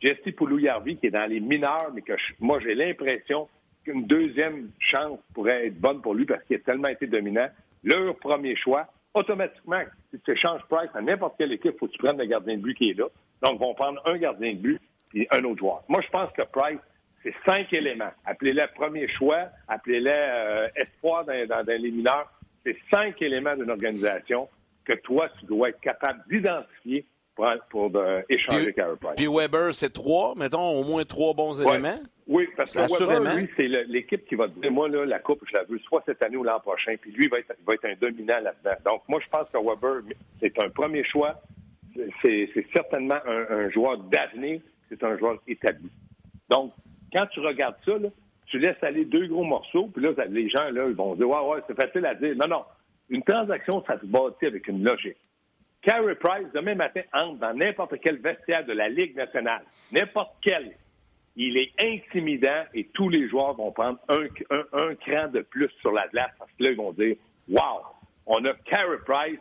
[0.00, 3.48] Jesse Poulouillarvi, qui est dans les mineurs, mais que moi, j'ai l'impression
[3.84, 7.48] qu'une deuxième chance pourrait être bonne pour lui parce qu'il a tellement été dominant.
[7.82, 11.92] Leur premier choix, automatiquement, si tu échanges Price à n'importe quelle équipe, il faut que
[11.92, 13.06] tu prennes le gardien de but qui est là.
[13.42, 14.80] Donc, ils vont prendre un gardien de but
[15.14, 15.82] et un autre joueur.
[15.88, 16.78] Moi, je pense que Price,
[17.22, 18.12] c'est cinq éléments.
[18.24, 22.32] Appelez-les premier choix, appelez-les euh, espoir dans, dans, les mineurs.
[22.64, 24.48] C'est cinq éléments d'une organisation
[24.84, 27.04] que toi, tu dois être capable d'identifier
[27.70, 27.92] pour,
[28.28, 29.14] échanger Carey Price.
[29.16, 32.00] Puis Weber, c'est trois, mettons, au moins trois bons éléments?
[32.26, 35.54] Oui, parce que Weber, lui, c'est l'équipe qui va dire, moi, là, la Coupe, je
[35.54, 37.84] la veux soit cette année ou l'an prochain, puis lui, il va être, va être
[37.86, 38.76] un dominant là-dedans.
[38.84, 40.02] Donc, moi, je pense que Weber,
[40.40, 41.40] c'est un premier choix.
[42.22, 44.60] C'est certainement un, joueur d'avenir.
[44.88, 45.90] C'est un joueur établi.
[46.48, 46.72] Donc,
[47.12, 47.92] quand tu regardes ça,
[48.46, 51.48] tu laisses aller deux gros morceaux, puis là, les gens, là, ils vont dire, ouais,
[51.48, 52.34] ouais, c'est facile à dire.
[52.36, 52.64] Non, non.
[53.08, 55.16] Une transaction, ça se bâtit avec une logique.
[55.82, 60.72] Carey Price, demain matin, entre dans n'importe quel vestiaire de la Ligue nationale, n'importe quel.
[61.36, 66.06] Il est intimidant et tous les joueurs vont prendre un, cran de plus sur la
[66.08, 67.16] glace parce que là, ils vont dire
[67.48, 67.82] Wow,
[68.26, 69.38] on a Carey Price,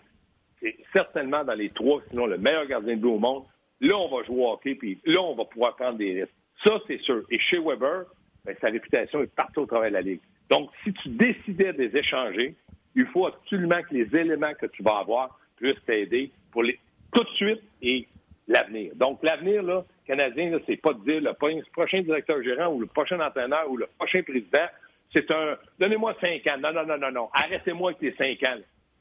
[0.61, 3.43] c'est certainement dans les trois, sinon le meilleur gardien de but au monde.
[3.81, 6.33] Là, on va jouer au hockey, puis là, on va pouvoir prendre des risques.
[6.65, 7.23] Ça, c'est sûr.
[7.29, 8.05] Et chez Weber,
[8.45, 10.21] ben, sa réputation est partout au travail de la Ligue.
[10.49, 12.55] Donc, si tu décidais de les échanger,
[12.95, 16.79] il faut absolument que les éléments que tu vas avoir puisse t'aider pour les,
[17.13, 18.07] tout de suite et
[18.47, 18.91] l'avenir.
[18.95, 21.33] Donc, l'avenir, là, canadien, c'est pas de dire le
[21.71, 24.65] prochain directeur gérant ou le prochain entraîneur ou le prochain président,
[25.13, 26.57] c'est un donnez-moi cinq ans.
[26.59, 27.29] Non, non, non, non, non.
[27.33, 28.57] Arrêtez-moi avec les cinq ans.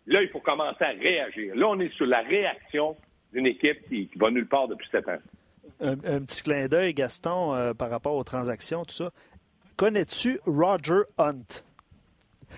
[0.07, 1.55] Là, il faut commencer à réagir.
[1.55, 2.97] Là, on est sur la réaction
[3.33, 5.19] d'une équipe qui, va nulle part depuis sept ans.
[5.81, 9.11] Un, petit clin d'œil, Gaston, euh, par rapport aux transactions, tout ça.
[9.77, 11.63] Connais-tu Roger Hunt?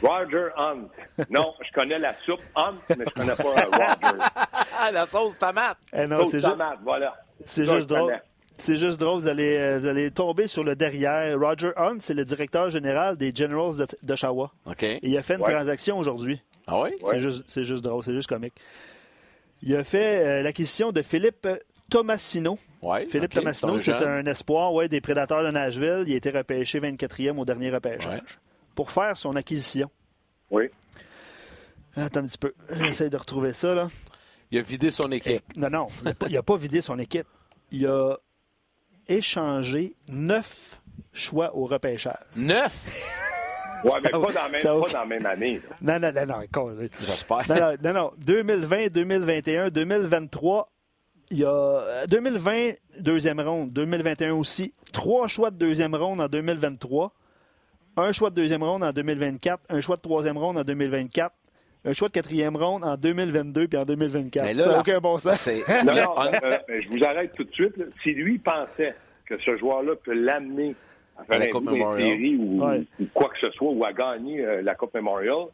[0.03, 0.89] Roger Hunt.
[1.29, 4.93] Non, je connais la soupe Hunt, mais je connais pas Roger.
[4.93, 5.77] la sauce tomate.
[5.93, 7.15] Eh non, sauce tomate, voilà.
[7.45, 8.19] C'est juste drôle.
[8.57, 11.39] C'est juste drôle, vous allez, euh, vous allez tomber sur le derrière.
[11.39, 14.53] Roger Hunt, c'est le directeur général des Generals d'Oshawa.
[14.67, 14.85] OK.
[15.03, 16.43] il a fait une transaction aujourd'hui.
[16.67, 16.91] Ah oui?
[17.11, 18.53] C'est juste, juste, drôle, c'est juste comique.
[19.63, 21.49] Il a fait euh, l'acquisition de Philippe
[21.91, 22.59] Tomasino.
[22.83, 26.05] Ouais, Philippe Tomasino, c'est un espoir ouais, des Prédateurs de Nashville.
[26.07, 28.39] Il a été repêché 24e au dernier repêchage
[28.75, 29.91] pour faire son acquisition.
[30.51, 30.71] Oui.
[31.97, 32.55] Attends un petit peu.
[32.71, 33.89] J'essaie de retrouver ça, là.
[34.51, 35.43] Il a vidé son équipe.
[35.57, 35.87] non, non,
[36.27, 37.27] il n'a pas, vidé son équipe.
[37.71, 38.17] Il a
[39.09, 40.81] échangé neuf
[41.13, 42.17] choix au repêchage.
[42.37, 42.75] Neuf?
[43.85, 45.61] Oui, mais pas dans, la même, pas dans la même année.
[45.81, 46.89] Non, non, non, non.
[47.01, 47.49] J'espère.
[47.49, 50.67] Non, non, non, 2020, 2021, 2023,
[51.31, 53.73] il y a 2020, euh, deuxième ronde.
[53.73, 54.73] 2021 aussi.
[54.93, 57.13] Trois choix de deuxième ronde en 2023.
[57.97, 59.63] Un choix de deuxième ronde en 2024.
[59.69, 61.35] Un choix de troisième ronde en 2024
[61.85, 64.45] un choix de quatrième ronde en 2022 puis en 2024.
[64.45, 65.47] Mais là, ça n'a aucun bon sens.
[65.85, 67.75] non, non, euh, je vous arrête tout de suite.
[68.03, 68.95] Si lui pensait
[69.27, 70.75] que ce joueur-là peut l'amener
[71.19, 72.61] à faire la Coupe Série ou,
[73.15, 75.47] quoi que ce soit, ou à gagner euh, la Coupe Memorial,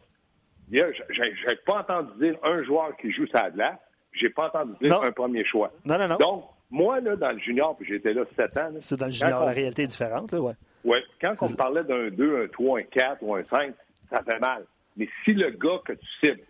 [0.70, 3.78] je n'ai pas entendu dire un joueur qui joue sa glace,
[4.18, 5.72] j'ai pas entendu dire un premier choix.
[5.84, 6.16] Non, non, non.
[6.16, 8.70] Donc, moi, là, dans le junior, puis j'étais là sept ans.
[8.80, 10.54] C'est dans le junior, la réalité est différente, là, ouais.
[10.84, 13.74] Oui, quand on parlait d'un 2, un 3, un 4 ou un 5,
[14.10, 14.64] ça fait mal.
[14.96, 16.42] Mais si le gars que tu cibles,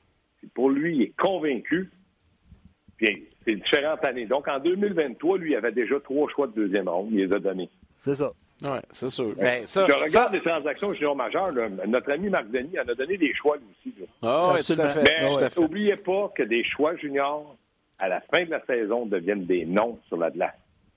[0.54, 1.90] pour lui, il est convaincu,
[2.98, 4.26] bien, c'est différentes années.
[4.26, 7.08] Donc, en 2023, lui, il avait déjà trois choix de deuxième ronde.
[7.10, 7.70] Il les a donnés.
[8.00, 8.32] C'est ça.
[8.62, 9.34] Oui, c'est sûr.
[9.36, 11.50] Ben, ça, je regarde les transactions junior majeures.
[11.86, 13.94] notre ami Marc Denis en a donné des choix, lui aussi.
[14.22, 15.02] Ah oui, tout à fait.
[15.02, 17.56] Mais n'oubliez pas que des choix juniors,
[17.98, 20.54] à la fin de la saison, deviennent des noms sur la glace,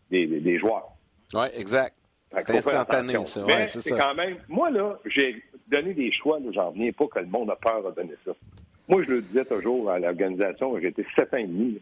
[0.10, 0.90] des, des, joueurs.
[1.34, 1.96] Oui, exact.
[2.38, 3.44] C'est instantané, ça.
[3.46, 4.38] Mais c'est quand même...
[4.48, 7.96] Moi, là, j'ai donner des choix, j'en reviens pas que le monde a peur de
[7.96, 8.32] donner ça.
[8.88, 11.80] Moi, je le disais toujours à l'organisation, j'étais sept ans et demi.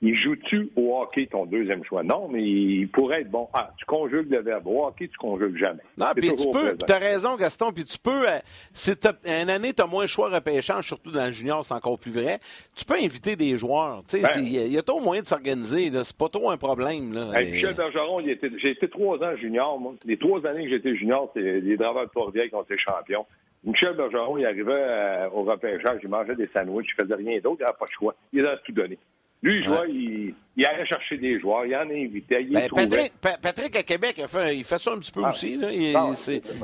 [0.00, 2.04] Il joue-tu au hockey ton deuxième choix?
[2.04, 3.48] Non, mais il pourrait être bon.
[3.52, 4.68] Ah, tu conjugues le verbe.
[4.68, 5.82] Au hockey, tu conjugues jamais.
[5.96, 8.38] Non, puis tu peux, tu as raison, Gaston, puis tu peux, euh,
[8.72, 8.92] si
[9.24, 12.12] une année, tu as moins de choix repêchage, surtout dans le junior, c'est encore plus
[12.12, 12.38] vrai,
[12.76, 14.04] tu peux inviter des joueurs.
[14.08, 14.40] Tu sais, ben.
[14.40, 17.12] il y, a trop moyen de s'organiser, c'est pas trop un problème.
[17.12, 17.42] Là.
[17.42, 19.94] Michel Bergeron, j'ai été trois ans junior, moi.
[20.04, 23.26] Les trois années que j'étais junior, c'est les draveurs de port qui ont été champions.
[23.64, 27.56] Michel Bergeron, il arrivait euh, au repêchage, il mangeait des sandwichs, il faisait rien d'autre,
[27.58, 28.14] il n'avait pas de choix.
[28.32, 28.96] Il a tout donné.
[29.40, 32.38] Lui, je vois, il, il, allait chercher des joueurs, il en a invité.
[32.40, 35.28] Il ben, Patrick, Patrick, à Québec, il fait, il fait ça un petit peu ah.
[35.28, 35.56] aussi.
[35.56, 35.70] Là.
[35.70, 36.10] Il, ah,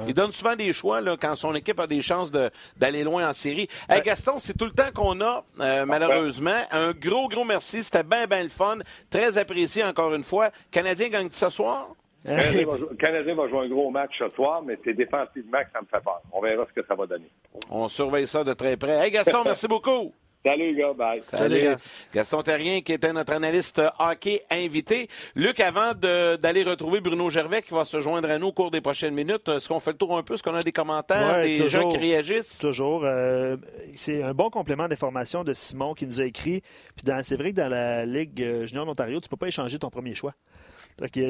[0.08, 3.32] il, donne souvent des choix là, quand son équipe a des chances d'aller loin en
[3.32, 3.68] série.
[3.88, 6.58] Hey, Gaston, c'est tout le temps qu'on a, euh, malheureusement.
[6.72, 7.84] Un gros, gros merci.
[7.84, 8.78] C'était bien, bien le fun.
[9.08, 10.50] Très apprécié encore une fois.
[10.72, 11.90] Canadien gagne ce soir?
[12.24, 15.86] Le Canadien va jouer un gros match ce soir, mais c'est défensivement que ça me
[15.86, 16.22] fait peur.
[16.32, 17.30] On verra ce que ça va donner.
[17.70, 19.04] On surveille ça de très près.
[19.04, 20.12] Hey Gaston, merci beaucoup.
[20.44, 20.92] Salut, gars.
[20.92, 21.22] Bye.
[21.22, 21.74] Salut.
[22.12, 25.08] Gaston Terrien, qui était notre analyste hockey invité.
[25.34, 28.82] Luc, avant d'aller retrouver Bruno Gervais, qui va se joindre à nous au cours des
[28.82, 30.34] prochaines minutes, est-ce qu'on fait le tour un peu?
[30.34, 32.58] Est-ce qu'on a des commentaires, des gens qui réagissent?
[32.58, 33.04] Toujours.
[33.04, 33.56] Euh,
[33.94, 36.60] c'est un bon complément d'information de Simon qui nous a écrit.
[36.94, 39.78] Puis c'est vrai que dans la Ligue euh, junior d'Ontario, tu ne peux pas échanger
[39.78, 40.34] ton premier choix.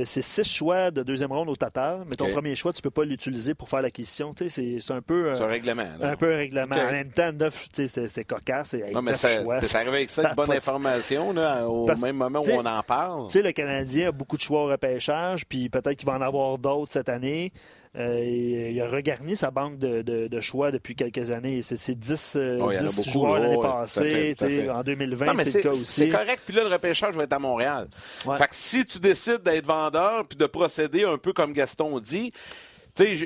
[0.05, 2.91] C'est six choix de deuxième ronde au total, mais ton premier choix, tu ne peux
[2.91, 4.35] pas l'utiliser pour faire l'acquisition.
[4.37, 5.31] C'est un peu.
[5.31, 5.87] Euh, c'est un règlement.
[6.03, 6.77] Un peu un règlement.
[6.77, 8.75] En même temps, neuf, c'est cocasse.
[8.93, 9.29] Non, mais ça,
[9.75, 13.27] arrivé avec ça, une bonne information là, au même moment où on en parle.
[13.29, 16.21] Tu sais, le Canadien a beaucoup de choix au repêchage, puis peut-être qu'il va en
[16.21, 17.53] avoir d'autres cette année.
[17.97, 21.63] Euh, il a regarni sa banque de, choix depuis quelques années.
[21.63, 22.73] C'est 10, oh,
[23.07, 24.35] joueurs l'année passée.
[24.71, 25.85] En 2020, c'est le cas aussi.
[25.85, 26.43] C'est correct.
[26.45, 27.89] Puis là, le repêchage va être à Montréal.
[28.21, 32.33] Fait que si tu décides d'être vendeur puis de procéder un peu comme Gaston dit,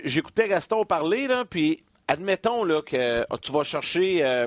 [0.05, 4.47] j'écoutais Gaston parler, là, puis admettons là, que tu vas chercher euh,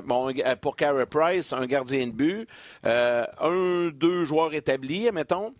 [0.60, 2.48] pour Carey Price un gardien de but,
[2.84, 5.52] un, deux joueurs établis, admettons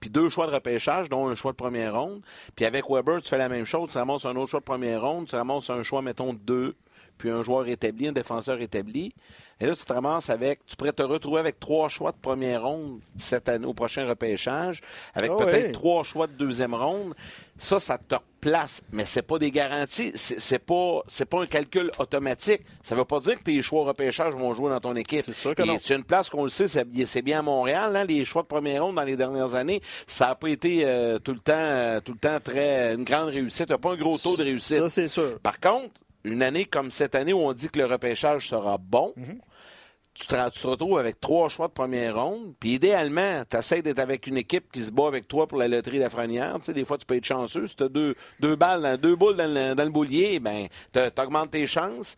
[0.00, 2.22] puis deux choix de repêchage, dont un choix de première ronde.
[2.56, 3.90] Puis avec Weber, tu fais la même chose.
[3.90, 6.74] Tu ramasses un autre choix de première ronde, tu ramasses un choix, mettons, deux,
[7.18, 9.14] puis un joueur établi, un défenseur établi.
[9.60, 12.62] Et là, tu te ramasses avec, tu pourrais te retrouver avec trois choix de première
[12.62, 14.80] ronde cette année au prochain repêchage,
[15.14, 17.14] avec ah peut-être trois choix de deuxième ronde.
[17.58, 21.90] Ça, ça te replace, mais c'est pas des garanties, c'est pas c'est pas un calcul
[21.98, 22.62] automatique.
[22.82, 25.22] Ça veut pas dire que tes choix de repêchage vont jouer dans ton équipe.
[25.22, 27.94] C'est sûr que C'est une place qu'on le sait, c'est bien à Montréal.
[27.94, 31.18] Hein, les choix de première ronde dans les dernières années, ça n'a pas été euh,
[31.18, 33.74] tout le temps euh, tout le temps très une grande réussite.
[33.76, 34.78] Pas un gros taux de réussite.
[34.78, 35.38] Ça, c'est sûr.
[35.40, 39.12] Par contre, une année comme cette année où on dit que le repêchage sera bon,
[39.16, 39.40] mhm
[40.20, 42.52] tu te, retrouves avec trois choix de première ronde.
[42.60, 45.68] Puis idéalement, tu essaies d'être avec une équipe qui se bat avec toi pour la
[45.68, 46.56] loterie Lafrenière.
[46.58, 47.66] Tu sais, des fois, tu peux être chanceux.
[47.66, 51.00] Si tu as deux, deux, balles, deux boules dans le, dans le boulier, ben, tu
[51.20, 52.16] augmentes tes chances.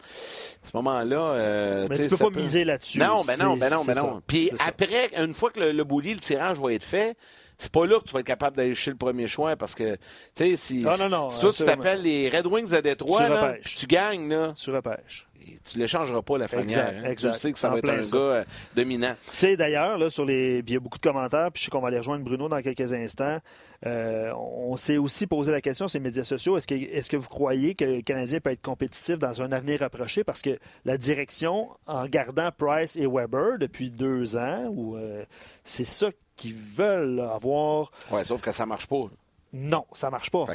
[0.65, 1.21] À ce moment-là.
[1.21, 2.99] Euh, Mais tu peux pas miser là-dessus.
[2.99, 4.23] Non, ben non, ben non, ben non.
[4.27, 7.17] Puis après, une fois que le, le boulier, le tirage va être fait,
[7.59, 9.95] c'est pas là que tu vas être capable d'aller chez le premier choix parce que,
[9.95, 10.01] tu
[10.35, 13.55] sais, si, non, non, non, si toi tu t'appelles les Red Wings de Détroit, là,
[13.63, 14.53] tu gagnes, là.
[14.57, 15.29] Tu repêches
[15.65, 17.15] tu ne l'échangeras pas, la Exact, hein.
[17.17, 19.15] Tu sais que ça va être un gars euh, dominant.
[19.33, 20.63] Tu sais, d'ailleurs, là, sur les...
[20.67, 22.61] il y a beaucoup de commentaires, puis je sais qu'on va aller rejoindre Bruno dans
[22.61, 23.39] quelques instants.
[23.85, 26.57] Euh, on s'est aussi posé la question sur les médias sociaux.
[26.57, 29.81] Est-ce que, est que vous croyez que le Canadien peut être compétitif dans un avenir
[29.81, 30.23] rapproché?
[30.25, 35.25] Parce que la direction, en gardant Price et Weber depuis deux ans, ou euh,
[35.65, 37.91] c'est ça qu'ils veulent avoir.
[38.11, 39.07] Oui, sauf que ça marche pas.
[39.53, 40.47] Non, ça marche pas.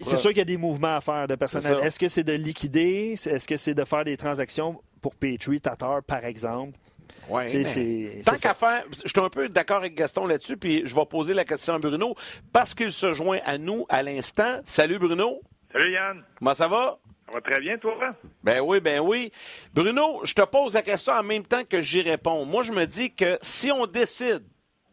[0.00, 1.80] C'est sûr qu'il y a des mouvements à faire de personnel.
[1.82, 3.14] Est-ce que c'est de liquider?
[3.14, 6.78] Est-ce que c'est de faire des transactions pour Petrie, Tatar, par exemple?
[7.28, 7.44] Oui.
[8.24, 11.34] Tant qu'à faire, je suis un peu d'accord avec Gaston là-dessus, puis je vais poser
[11.34, 12.14] la question à Bruno
[12.52, 14.60] parce qu'il se joint à nous à l'instant.
[14.64, 15.40] Salut Bruno.
[15.72, 16.22] Salut Yann.
[16.38, 16.98] Comment ça va?
[17.26, 17.96] Ça va très bien, toi?
[18.44, 19.32] Ben oui, ben oui.
[19.74, 22.44] Bruno, je te pose la question en même temps que j'y réponds.
[22.44, 24.44] Moi, je me dis que si on décide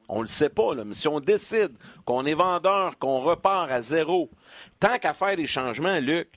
[0.09, 1.71] on le sait pas, là, mais si on décide
[2.05, 4.29] qu'on est vendeur, qu'on repart à zéro,
[4.79, 6.27] tant qu'à faire des changements, Luc,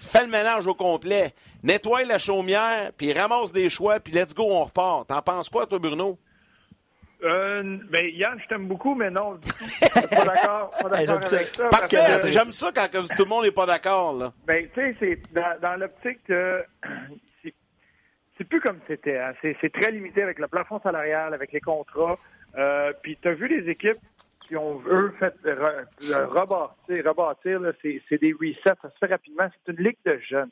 [0.00, 4.44] fais le ménage au complet, nettoie la chaumière, puis ramasse des choix, puis let's go,
[4.48, 5.08] on repart.
[5.08, 6.18] T'en penses quoi, toi, Bruno?
[7.24, 9.64] Euh, ben, Yann, je t'aime beaucoup, mais non, du tout.
[9.90, 11.38] pas d'accord avec ça.
[11.68, 14.32] Parfait, j'aime ça quand tout le monde n'est pas d'accord.
[14.46, 15.20] Ben, tu sais, c'est
[15.60, 16.64] dans, l'optique que
[17.42, 19.18] c'est plus comme c'était.
[19.18, 19.32] Hein.
[19.42, 22.18] C'est très limité avec le plafond salarial, avec les contrats.
[22.58, 23.98] Euh, puis tu as vu les équipes
[24.40, 29.48] qui ont, eux, fait rebâtir, rebâtir c'est des resets, ça se fait rapidement.
[29.66, 30.50] C'est une ligue de jeunes.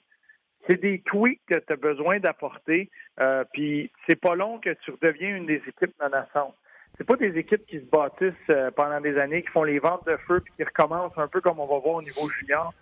[0.68, 2.90] C'est des tweaks que tu as besoin d'apporter,
[3.20, 6.54] euh, puis c'est pas long que tu redeviens une des équipes menaçantes.
[6.98, 10.06] C'est pas des équipes qui se bâtissent euh, pendant des années, qui font les ventes
[10.06, 12.72] de feu, puis qui recommencent un peu comme on va voir au niveau junior.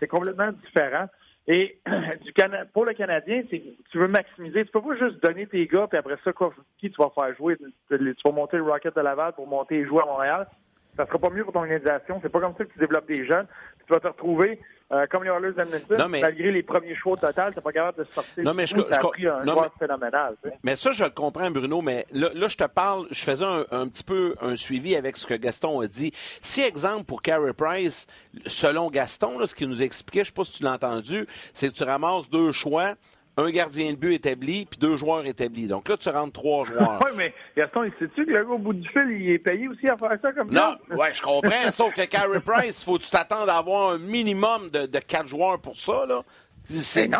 [0.00, 1.06] C'est complètement différent.
[1.48, 1.78] Et
[2.24, 2.32] du
[2.72, 4.64] pour le Canadien, tu veux maximiser.
[4.64, 7.34] Tu peux pas juste donner tes gars, puis après ça, quoi, qui tu vas faire
[7.36, 7.56] jouer?
[7.88, 10.48] Tu vas monter le Rocket de Laval pour monter et jouer à Montréal.
[10.96, 12.18] Ça sera pas mieux pour ton organisation.
[12.22, 13.46] C'est pas comme ça que tu développes des jeunes.
[13.86, 14.60] tu vas te retrouver
[14.92, 16.20] euh, comme les Oilers d'Edmonton, mais...
[16.20, 18.44] malgré les premiers choix au total, t'es pas capable de sortir.
[18.44, 20.36] Non, mais je, je, pris un joueur phénoménal.
[20.62, 24.04] Mais ça, je le comprends, Bruno, mais là, je te parle, je faisais un, petit
[24.04, 26.12] peu un suivi avec ce que Gaston a dit.
[26.40, 28.06] Si, exemple, pour Carey Price,
[28.46, 31.68] selon Gaston, là, ce qu'il nous expliquait, je sais pas si tu l'as entendu, c'est
[31.68, 32.94] que tu ramasses deux choix,
[33.38, 35.66] un gardien de but établi, puis deux joueurs établis.
[35.66, 37.00] Donc là, tu rentres trois joueurs.
[37.04, 39.68] oui, mais Gaston, il sait-tu que le gars au bout du fil, il est payé
[39.68, 40.78] aussi à faire ça comme ça?
[40.90, 41.70] Non, ouais, je comprends.
[41.70, 45.28] sauf que Carey Price, faut que tu t'attendes à avoir un minimum de, de quatre
[45.28, 46.22] joueurs pour ça, là.
[46.68, 47.18] C'est non.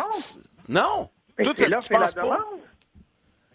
[0.67, 1.09] Non.
[1.43, 2.39] Tout, c'est là, tu penses la pas?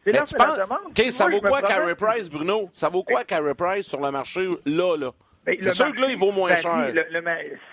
[0.04, 0.78] C'est là, la demande.
[0.86, 2.70] OK, ça vaut quoi Carey Price, Bruno?
[2.72, 5.10] Ça vaut quoi Carey Price sur le marché, là, là?
[5.46, 6.92] C'est sûr que là, il vaut moins cher.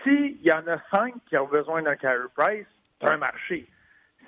[0.04, 2.66] S'il y en a cinq qui ont besoin d'un Carey Price,
[3.00, 3.68] c'est un marché.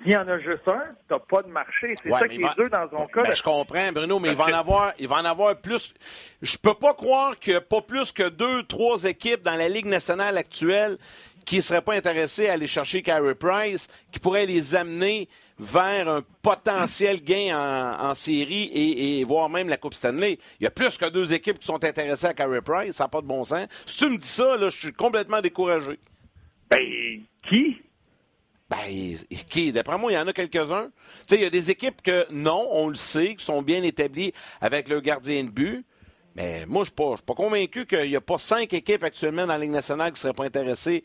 [0.02, 1.94] S'il y en a juste un, tu n'as pas de marché.
[2.02, 3.22] C'est ça qui est dur dans cas.
[3.22, 5.94] Ben, je comprends, Bruno, mais il va, en avoir, il va en avoir plus.
[6.40, 9.68] Je peux pas croire qu'il n'y a pas plus que deux, trois équipes dans la
[9.68, 10.98] Ligue nationale actuelle
[11.44, 16.08] qui ne seraient pas intéressées à aller chercher Carey Price, qui pourraient les amener vers
[16.08, 17.56] un potentiel gain
[17.98, 20.38] en, série et, voire même la Coupe Stanley.
[20.60, 23.08] Il y a plus que deux équipes qui sont intéressées à Carey Price, ça n'a
[23.08, 23.66] pas de bon sens.
[23.86, 25.98] Si tu me dis ça, là, je suis complètement découragé.
[26.70, 26.80] Ben,
[27.48, 27.80] qui?
[28.72, 29.18] Ben,
[29.50, 29.70] qui?
[29.70, 30.86] D'après moi, il y en a quelques-uns.
[30.86, 30.90] Tu
[31.26, 34.32] sais, il y a des équipes que, non, on le sait, qui sont bien établies
[34.62, 35.84] avec le gardien de but.
[36.34, 39.52] Mais moi, je ne suis, pas convaincu qu'il n'y a pas cinq équipes actuellement dans
[39.52, 41.04] la Ligue nationale qui ne seraient pas intéressées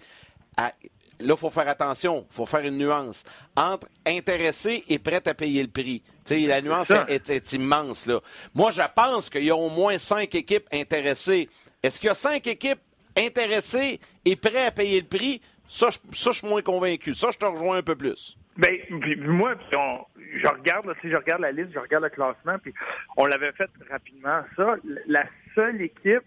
[0.55, 0.71] à.
[1.19, 3.23] Là, il faut faire attention, il faut faire une nuance
[3.55, 6.03] entre intéressé et prêt à payer le prix.
[6.29, 8.05] La nuance est, immense.
[8.05, 8.21] Là.
[8.53, 11.49] Moi, je pense qu'il y a au moins cinq équipes intéressées.
[11.81, 12.79] Est-ce qu'il y a cinq équipes
[13.17, 15.41] intéressées et prêtes à payer le prix?
[15.67, 17.13] Ça, je, suis moins convaincu.
[17.13, 18.37] Ça, je te rejoins un peu plus.
[18.57, 18.71] Bien,
[19.19, 22.73] moi, je regarde, si je regarde la liste, je regarde le classement, puis
[23.17, 24.75] on l'avait fait rapidement, ça.
[25.07, 26.23] La seule équipe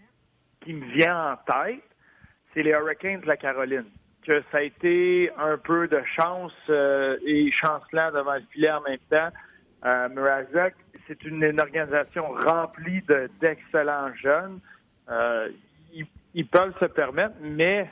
[0.61, 1.83] qui me vient en tête,
[2.53, 3.85] c'est les Hurricanes de la Caroline.
[4.25, 8.81] Que ça a été un peu de chance euh, et chancelant devant le filet en
[8.81, 9.29] même temps.
[9.83, 10.69] Euh,
[11.07, 13.01] c'est une, organisation remplie
[13.39, 14.59] d'excellents jeunes.
[15.09, 15.49] Euh,
[16.33, 17.89] ils, peuvent se permettre, mais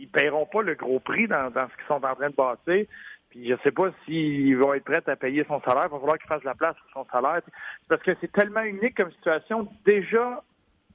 [0.00, 2.86] ils paieront pas le gros prix dans, ce qu'ils sont en train de bâtir.
[3.28, 5.84] Puis je sais pas s'ils vont être prêts à payer son salaire.
[5.86, 7.42] Il va falloir qu'ils fassent la place pour son salaire.
[7.88, 9.68] Parce que c'est tellement unique comme situation.
[9.86, 10.42] Déjà,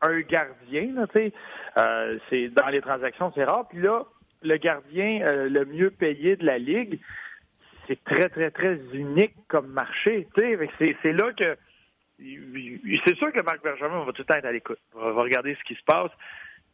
[0.01, 1.07] un gardien,
[1.77, 3.67] euh, c'est dans les transactions, c'est rare.
[3.69, 4.03] Puis là,
[4.41, 6.99] le gardien euh, le mieux payé de la Ligue,
[7.87, 10.27] c'est très, très, très unique comme marché.
[10.35, 11.55] C'est là que
[12.17, 14.79] c'est sûr que Marc Bergevin va tout le temps être à l'écoute.
[14.93, 16.11] va regarder ce qui se passe.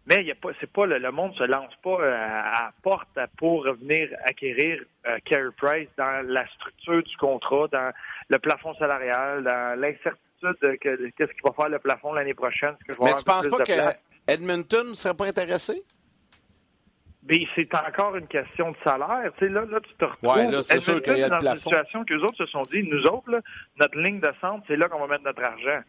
[0.08, 3.64] Mais y a pas, c'est pas le, monde se lance pas euh, à, porte pour
[3.64, 7.92] venir acquérir euh, Carey Price dans la structure du contrat, dans
[8.30, 10.76] le plafond salarial, dans l'incertitude certitude de
[11.18, 12.76] qu'est-ce qu'il va faire le plafond l'année prochaine.
[12.88, 15.84] Que je Mais tu penses pas que Edmonton ne serait pas intéressé?
[17.24, 19.32] Mais c'est encore une question de salaire.
[19.38, 21.40] Tu sais, là, là, tu te retrouves ouais, là, c'est sûr qu'il y a dans
[21.40, 23.42] une situation qu'eux autres se sont dit, nous autres, là,
[23.80, 25.82] notre ligne de centre, c'est là qu'on va mettre notre argent.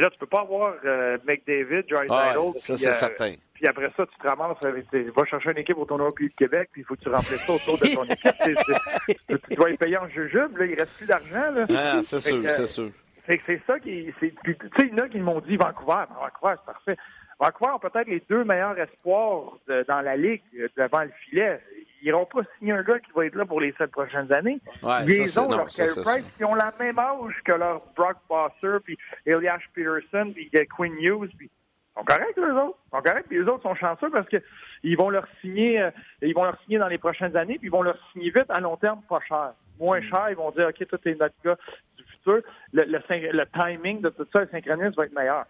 [0.00, 3.34] Et là, tu peux pas avoir euh, McDavid, Joyce ouais, ça, c'est euh, certain.
[3.52, 4.56] Puis après ça, tu te ramasses,
[4.90, 7.44] tu vas chercher une équipe au tournoi de Québec, puis il faut que tu remplisses
[7.44, 9.40] ça autour de ton équipe.
[9.46, 11.50] tu dois y payer en jujube, là, il reste plus d'argent.
[11.52, 11.66] Là.
[11.68, 12.90] Ah, c'est sûr, c'est sûr.
[13.28, 14.10] C'est ça qui.
[14.20, 16.04] Tu sais, il y en a qui m'ont dit Vancouver.
[16.18, 16.96] Vancouver, c'est parfait.
[17.38, 20.42] Vancouver ont peut-être les deux meilleurs espoirs dans la Ligue
[20.78, 21.60] devant le filet.
[22.02, 24.60] Ils n'iront pas signer un gars qui va être là pour les sept prochaines années.
[24.82, 28.78] Ouais, ils ont leur Carey Price, qui ont la même âge que leur Brock Bosser,
[28.82, 31.50] puis Elias Peterson, puis Quinn Hughes, puis
[31.96, 32.78] sont corrects, eux autres.
[32.86, 35.90] Ils sont corrects, puis eux autres sont chanceux parce qu'ils vont leur signer, euh,
[36.22, 38.60] ils vont leur signer dans les prochaines années, puis ils vont leur signer vite à
[38.60, 39.52] long terme, pas cher.
[39.78, 41.56] Moins cher, ils vont dire, OK, toi, t'es notre gars
[41.96, 42.40] du futur.
[42.72, 45.44] Le, le, le timing de tout ça, le synchronisme va être meilleur.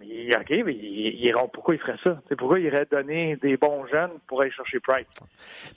[0.00, 2.20] Mais OK, mais ils, pourquoi ils feraient ça?
[2.28, 5.06] C'est pourquoi ils iraient donner des bons jeunes pour aller chercher Price?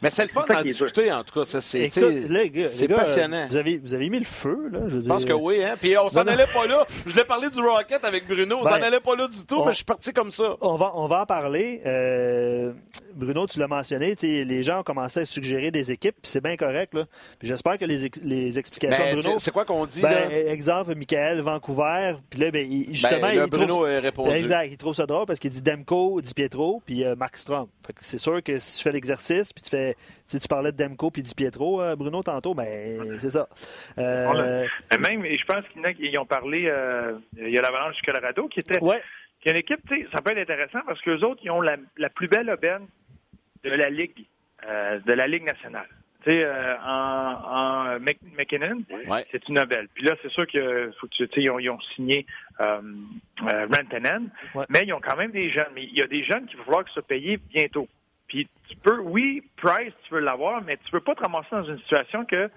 [0.02, 1.46] Mais c'est le fun d'en discuter, en tout cas.
[1.46, 3.48] Ça, c'est, c'est passionnant.
[3.50, 4.88] Vous avez, vous avez mis le feu, là?
[4.88, 5.76] Je, je pense que oui, hein?
[5.80, 6.86] Puis on s'en allait pas là.
[7.06, 8.60] Je voulais parler du Rocket avec Bruno.
[8.62, 10.56] On s'en ben, allait pas là du tout, mais je suis parti comme ça.
[10.62, 11.82] On va, on va en parler.
[11.86, 12.72] Euh,
[13.14, 16.94] Bruno, tu l'as mentionné, les gens ont commencé à suggérer des équipes, c'est bien correct.
[16.94, 17.06] Là.
[17.42, 19.40] J'espère que les, les explications ben, de Bruno.
[19.40, 20.02] C'est quoi qu'on dit?
[20.02, 22.16] Ben, exemple, Michael, Vancouver.
[22.30, 23.88] Puis là, ben, justement, il Bruno trouve,
[24.22, 24.38] répondu.
[24.38, 24.68] Exact.
[24.72, 27.68] Il trouve ça drôle parce qu'il dit Demko, Di Pietro, puis euh, Mark Strom.
[28.00, 29.96] c'est sûr que si tu fais l'exercice, puis tu fais.
[30.28, 33.48] Si tu parlais de Demko puis Di Pietro, euh, Bruno, tantôt, ben, c'est ça.
[33.98, 34.66] Euh...
[35.00, 35.64] Même, je pense
[35.96, 36.66] qu'ils ont parlé.
[36.68, 38.82] Euh, il y a l'Avalanche du Colorado qui était.
[38.82, 39.02] Ouais.
[39.42, 39.82] Qui une équipe,
[40.14, 42.88] ça peut être intéressant parce qu'eux autres, ils ont la, la plus belle aubaine
[43.64, 44.26] de la Ligue,
[44.66, 45.88] euh, de la Ligue nationale.
[46.24, 48.84] Tu sais, euh, en, en McKinnon,
[49.32, 49.90] c'est une Nobel.
[49.94, 52.26] Puis là, c'est sûr que faut que tu, ils, ont, ils ont signé
[52.62, 52.82] euh,
[53.52, 54.30] euh Rantanen,
[54.70, 55.72] mais ils ont quand même des jeunes.
[55.76, 57.88] Mais il y a des jeunes qu'il va falloir que se payer bientôt.
[58.28, 61.66] Puis tu peux, oui, Price, tu veux l'avoir, mais tu peux pas te ramasser dans
[61.66, 62.50] une situation que,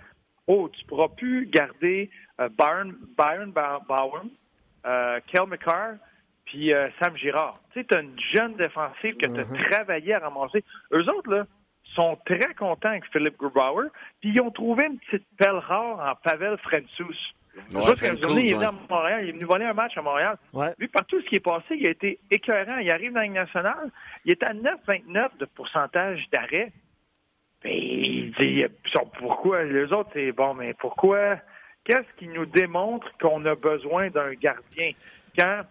[0.46, 4.22] oh, tu pourras plus garder euh, Byron, Byron Bauer,
[4.86, 5.96] euh, Kel McCarr,
[6.46, 7.60] puis euh, Sam Girard.
[7.72, 9.70] Tu sais, tu as une jeune défensive que tu as mm-hmm.
[9.70, 10.64] travaillé à ramasser.
[10.92, 11.46] Eux autres, là,
[11.94, 13.88] sont très contents avec Philippe Grubauer,
[14.20, 16.56] puis ils ont trouvé une petite pelle rare en Pavel
[17.72, 20.36] Ouais, il est venu à Montréal, il est venu voler un match à Montréal.
[20.52, 20.72] Ouais.
[20.78, 22.78] Lui, par tout ce qui est passé, il a été écœurant.
[22.78, 23.90] Il arrive dans la Ligue nationale,
[24.24, 26.72] il est à 9,29 de pourcentage d'arrêt.
[27.64, 28.64] il dit,
[29.18, 31.36] pourquoi, les autres, c'est bon, mais pourquoi,
[31.84, 34.92] qu'est-ce qui nous démontre qu'on a besoin d'un gardien?
[35.38, 35.62] Quand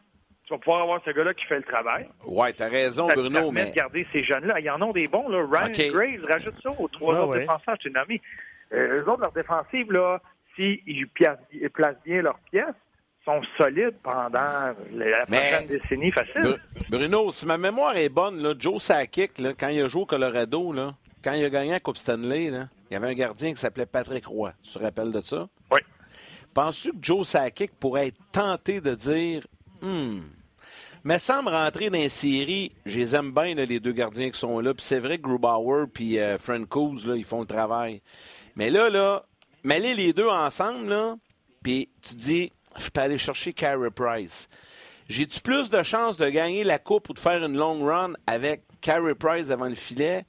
[0.45, 2.07] tu vas pouvoir avoir ce gars-là qui fait le travail.
[2.23, 3.51] Ouais, t'as raison, ça Bruno.
[3.51, 4.59] mais de garder ces jeunes-là.
[4.59, 5.43] Il y en a des bons, là.
[5.49, 8.21] Ryan Graves, rajoute ça aux trois autres défenseurs, je t'ai nommé.
[8.73, 10.21] Euh, eux autres, leur défensive, là,
[10.55, 12.75] s'ils placent bien leurs pièces,
[13.23, 16.57] sont solides pendant la prochaine décennie facile.
[16.89, 20.05] Bruno, si ma mémoire est bonne, là, Joe Sakic, là, quand il a joué au
[20.05, 23.51] Colorado, là, quand il a gagné la Coupe Stanley, là, il y avait un gardien
[23.51, 24.53] qui s'appelait Patrick Roy.
[24.61, 25.47] Tu te rappelles de ça?
[25.71, 25.79] Oui.
[26.53, 29.41] Penses-tu que Joe Sakic pourrait être tenté de dire
[29.81, 30.21] Hmm.
[31.03, 34.39] Mais sans me rentrer dans les séries, je les aime bien, les deux gardiens qui
[34.39, 34.73] sont là.
[34.73, 38.01] Puis c'est vrai que Grubauer et euh, Francouz, là, ils font le travail.
[38.55, 39.25] Mais là, là,
[39.65, 41.15] mêler les deux ensemble, là,
[41.63, 44.47] puis tu dis, je peux aller chercher Carey Price.
[45.09, 48.61] J'ai-tu plus de chances de gagner la coupe ou de faire une long run avec
[48.81, 50.25] Carey Price avant le filet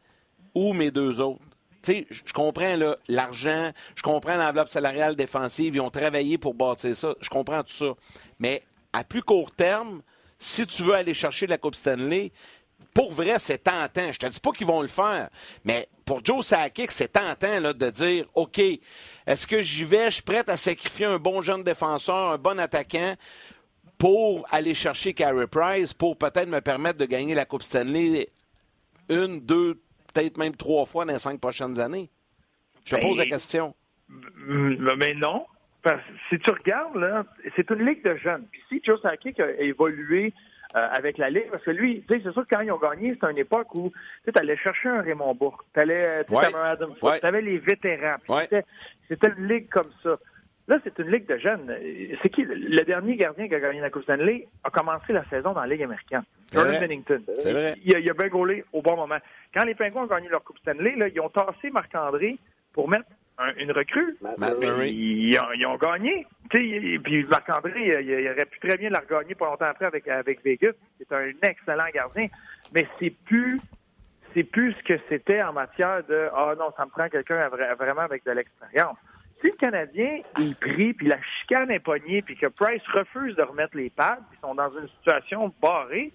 [0.54, 1.42] ou mes deux autres?
[1.86, 7.28] Je comprends l'argent, je comprends l'enveloppe salariale défensive, ils ont travaillé pour bâtir ça, je
[7.28, 7.94] comprends tout ça.
[8.40, 10.02] Mais à plus court terme,
[10.38, 12.32] si tu veux aller chercher la Coupe Stanley,
[12.96, 14.10] pour vrai, c'est tentant.
[14.10, 15.28] Je te dis pas qu'ils vont le faire,
[15.66, 20.14] mais pour Joe Sakic, c'est tentant là, de dire OK, est-ce que j'y vais, je
[20.14, 23.14] suis prêt à sacrifier un bon jeune défenseur, un bon attaquant
[23.98, 28.30] pour aller chercher Carey Price, pour peut-être me permettre de gagner la Coupe Stanley
[29.10, 29.74] une, deux,
[30.14, 32.08] peut-être même trois fois dans les cinq prochaines années?
[32.86, 33.74] Je te pose la ben, question.
[34.08, 35.44] Mais non,
[36.30, 38.46] si tu regardes, là, c'est une ligue de jeunes.
[38.50, 40.32] Puis si Joe Sakic a évolué
[40.74, 42.78] euh, avec la ligue, parce que lui, tu sais, c'est sûr que quand ils ont
[42.78, 43.92] gagné, c'était une époque où
[44.24, 46.44] tu allais chercher un Raymond Bourque, tu allais, tu ouais.
[46.54, 48.16] Adam tu avais les vétérans.
[49.08, 50.16] C'était une ligue comme ça.
[50.68, 51.72] Là, c'est une ligue de jeunes.
[52.22, 55.52] C'est qui le dernier gardien qui a gagné la Coupe Stanley a commencé la saison
[55.52, 56.24] dans la Ligue américaine.
[56.52, 57.22] Jordan Bennington.
[57.38, 57.74] C'est vrai.
[57.84, 59.18] Il, il, a bien gaulé au bon moment.
[59.54, 62.36] Quand les Penguins ont gagné leur Coupe Stanley, là, ils ont tassé Marc-André
[62.72, 63.06] pour mettre
[63.56, 64.16] une recrue.
[64.86, 66.26] Ils, ont, gagné.
[66.48, 70.72] puis Marc-André, il, aurait pu très bien la regagner pas longtemps après avec, avec Vegas.
[70.98, 72.28] C'est un excellent gardien.
[72.72, 73.60] Mais c'est plus
[74.34, 78.02] c'est plus ce que c'était en matière de Ah non, ça me prend quelqu'un vraiment
[78.02, 78.98] avec de l'expérience.
[79.40, 83.42] Si le Canadien il prie puis la chicane est pognée puis que Price refuse de
[83.42, 86.12] remettre les pads, ils sont dans une situation barrée,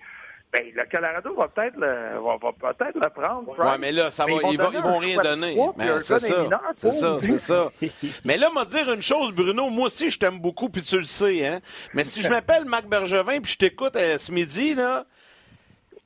[0.52, 3.56] ben, le Colorado va peut-être le, va, peut-être le prendre.
[3.58, 5.58] Oui, mais là, ça va, ils, vont, ils vont rien donner.
[6.02, 6.48] C'est ça.
[6.76, 7.72] C'est ça, c'est ça.
[8.26, 9.70] mais là, m'a dire une chose, Bruno.
[9.70, 11.62] Moi aussi, je t'aime beaucoup, puis tu le sais, hein.
[11.94, 15.06] Mais si je m'appelle Marc Bergevin, puis je t'écoute euh, ce midi, là,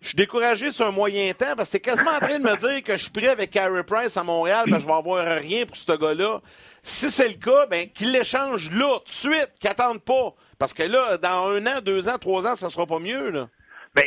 [0.02, 2.56] je suis découragé sur un moyen temps parce que t'es quasiment en train de me
[2.58, 5.66] dire que je suis prêt avec Carey Price à Montréal, ben je vais avoir rien
[5.66, 6.42] pour ce gars-là.
[6.84, 10.36] Si c'est le cas, ben qu'il l'échange là, tout de suite, qu'il n'attende pas.
[10.60, 13.50] Parce que là, dans un an, deux ans, trois ans, ça sera pas mieux, là.
[13.96, 14.06] Ben,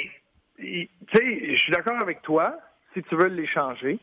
[0.58, 2.58] tu sais, je suis d'accord avec toi,
[2.94, 3.98] si tu veux l'échanger.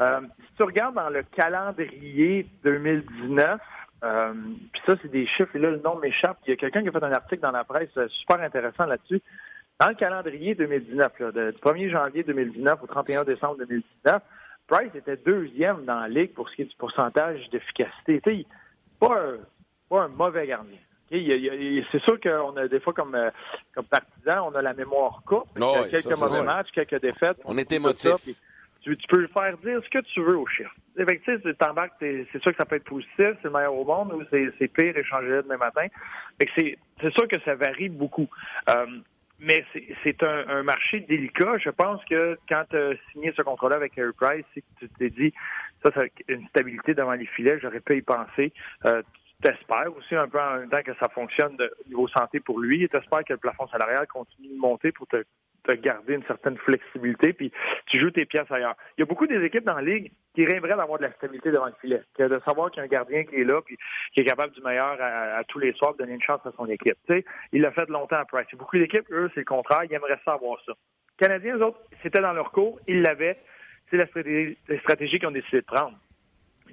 [0.00, 3.60] Euh, si tu regardes dans le calendrier 2019,
[4.02, 4.32] euh,
[4.72, 6.38] puis ça, c'est des chiffres, et là, le nom m'échappe.
[6.46, 8.86] Il y a quelqu'un qui a fait un article dans la presse euh, super intéressant
[8.86, 9.22] là-dessus.
[9.80, 14.22] Dans le calendrier 2019, là, du 1er janvier 2019 au 31 décembre 2019,
[14.66, 18.20] Price était deuxième dans la ligue pour ce qui est du pourcentage d'efficacité.
[18.22, 18.44] Tu
[18.98, 19.20] pas
[19.88, 20.78] pas un mauvais gardien.
[21.92, 23.30] C'est sûr qu'on a des fois comme, euh,
[23.74, 25.48] comme partisan, on a la mémoire courte.
[25.60, 27.38] Oh quelques mauvais matchs, quelques défaites.
[27.44, 28.14] On est émotif.
[28.82, 30.74] Tu, tu, peux faire dire ce que tu veux au chiffre.
[30.94, 34.96] c'est sûr que ça peut être positif, c'est le meilleur au monde, ou c'est pire
[34.96, 35.86] échanger demain matin.
[36.54, 36.76] C'est
[37.12, 38.28] sûr que ça varie beaucoup.
[38.68, 38.86] Euh,
[39.40, 39.64] mais
[40.02, 41.58] c'est un, marché délicat.
[41.58, 44.88] Je pense que quand tu as signé ce contrat-là avec Harry Price, c'est que tu
[44.98, 45.32] t'es dit,
[45.84, 48.52] ça, c'est une stabilité devant les filets, j'aurais pu y penser.
[48.86, 52.40] Euh, tu t'espères aussi un peu en même temps que ça fonctionne de niveau santé
[52.40, 52.88] pour lui.
[52.88, 55.24] Tu espères que le plafond salarial continue de monter pour te
[55.64, 57.50] te garder une certaine flexibilité, puis
[57.86, 58.76] tu joues tes pièces ailleurs.
[58.96, 61.50] Il y a beaucoup des équipes dans la ligue qui rêveraient d'avoir de la stabilité
[61.50, 63.76] devant le filet, de savoir qu'il y a un gardien qui est là, puis
[64.12, 66.66] qui est capable du meilleur à, tous les soirs de donner une chance à son
[66.66, 66.96] équipe.
[67.08, 68.46] Tu il l'a fait longtemps à Price.
[68.54, 70.72] Beaucoup d'équipes, eux, c'est le contraire, ils aimeraient ça avoir ça.
[71.20, 73.38] Les Canadiens, eux autres, c'était dans leur cours, ils l'avaient.
[73.90, 75.96] C'est la stratégie, la stratégie qu'ils ont décidé de prendre.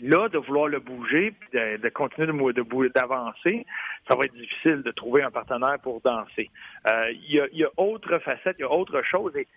[0.02, 3.66] Là, de vouloir le bouger, puis de, continuer de, d'avancer,
[4.10, 6.50] ça va être difficile de trouver un partenaire pour danser.
[6.88, 9.32] Euh, il y, a, autre facette, il y a autre chose.
[9.36, 9.48] Et,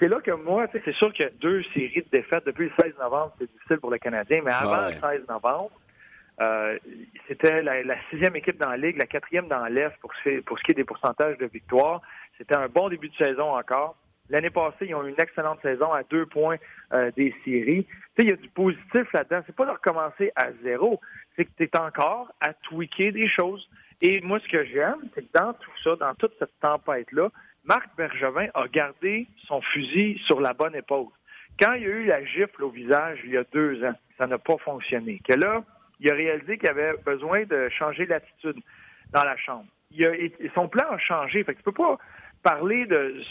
[0.00, 2.72] c'est là que moi, c'est sûr qu'il y a deux séries de défaites depuis le
[2.80, 5.70] 16 novembre, c'est difficile pour le Canadien, mais avant le 16 novembre,
[6.40, 6.78] euh,
[7.28, 10.12] c'était la, sixième équipe dans la Ligue, la quatrième dans l'Est pour,
[10.46, 12.00] pour ce qui est des pourcentages de victoire.
[12.38, 13.96] C'était un bon début de saison encore.
[14.32, 16.56] L'année passée, ils ont eu une excellente saison à deux points
[16.94, 17.84] euh, des séries.
[17.84, 19.42] Tu sais, il y a du positif là-dedans.
[19.46, 21.00] C'est pas de recommencer à zéro.
[21.36, 23.68] C'est que tu es encore à tweaker des choses.
[24.00, 27.28] Et moi, ce que j'aime, c'est que dans tout ça, dans toute cette tempête-là,
[27.64, 31.08] Marc Bergevin a gardé son fusil sur la bonne épaule.
[31.60, 34.26] Quand il y a eu la gifle au visage il y a deux ans, ça
[34.26, 35.20] n'a pas fonctionné.
[35.28, 35.62] Que là,
[36.00, 38.56] il a réalisé qu'il avait besoin de changer l'attitude
[39.12, 39.66] dans la chambre.
[40.54, 41.44] Son plan a changé.
[41.44, 41.98] Fait que tu peux pas
[42.42, 43.22] parler de,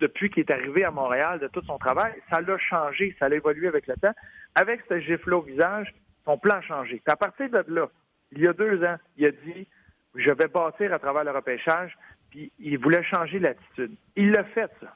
[0.00, 3.36] depuis qu'il est arrivé à Montréal, de tout son travail, ça l'a changé, ça l'a
[3.36, 4.14] évolué avec le temps.
[4.54, 7.02] Avec ce gif-là au visage, son plan a changé.
[7.06, 7.88] à partir de là,
[8.32, 9.66] il y a deux ans, il a dit
[10.14, 11.96] je vais bâtir à travers le repêchage,
[12.30, 13.92] puis il voulait changer l'attitude.
[14.16, 14.94] Il l'a fait, ça.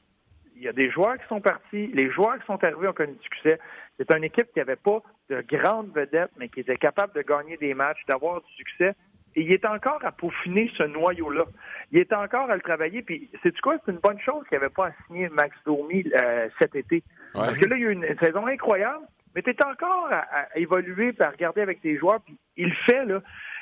[0.55, 3.13] Il y a des joueurs qui sont partis, les joueurs qui sont arrivés ont connu
[3.13, 3.59] du succès.
[3.97, 7.57] C'est une équipe qui n'avait pas de grandes vedettes, mais qui était capable de gagner
[7.57, 8.93] des matchs, d'avoir du succès.
[9.35, 11.45] Il est encore à peaufiner ce noyau-là.
[11.91, 13.01] Il est encore à le travailler.
[13.01, 13.77] Puis, c'est quoi?
[13.85, 17.03] C'est une bonne chose qu'il n'avait pas signé Max Domi euh, cet été.
[17.33, 20.47] Parce que là, il y a eu une, saison incroyable, mais tu es encore à,
[20.55, 22.21] évoluer et à regarder avec tes joueurs.
[22.21, 23.21] Puis, il le fait, là.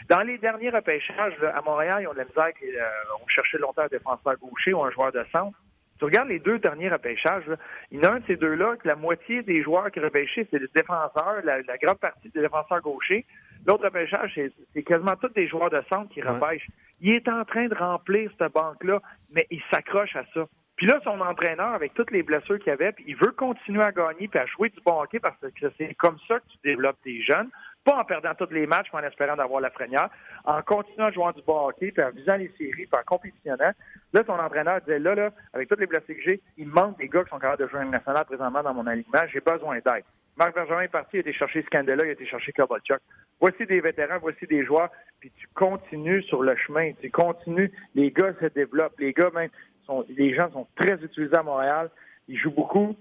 [0.10, 2.48] Dans les derniers repêchages, à Montréal, ils ont de la misère.
[2.64, 2.90] Euh,
[3.24, 5.58] on cherchait longtemps un défenseur gaucher ou un joueur de centre.
[6.02, 7.44] Tu regardes les deux derniers repêchages,
[7.92, 10.48] il y en a un de ces deux-là que la moitié des joueurs qui repêchaient,
[10.50, 13.24] c'est des défenseurs, la, la grande partie des défenseurs gauchers.
[13.68, 14.34] L'autre repêchage,
[14.74, 16.68] c'est quasiment tous des joueurs de centre qui repêchent.
[17.02, 19.00] Il est en train de remplir cette banque-là,
[19.30, 20.48] mais il s'accroche à ça.
[20.76, 23.92] Puis là, son entraîneur, avec toutes les blessures qu'il avait, puis il veut continuer à
[23.92, 26.98] gagner puis à jouer du bon hockey parce que c'est comme ça que tu développes
[27.04, 27.52] tes jeunes.
[27.84, 30.10] Pas en perdant tous les matchs, mais en espérant d'avoir la frenière,
[30.46, 33.72] en continuant à jouer du bon hockey, puis en visant les séries, puis en compétitionnant.
[34.14, 37.08] Là, son entraîneur disait, là, là, avec toutes les blessures que j'ai, il manque des
[37.08, 39.22] gars qui sont capables de jouer une nationale présentement dans mon alignement.
[39.32, 40.04] J'ai besoin d'aide.
[40.38, 43.00] Marc Bergeron est parti, il a été chercher Scandella, il a été chercher Kovalchuk.
[43.40, 48.12] Voici des vétérans, voici des joueurs, puis tu continues sur le chemin, tu continues, les
[48.12, 49.50] gars se développent, les gars même,
[49.86, 51.90] sont, les gens sont très utilisés à Montréal,
[52.28, 52.96] ils jouent beaucoup,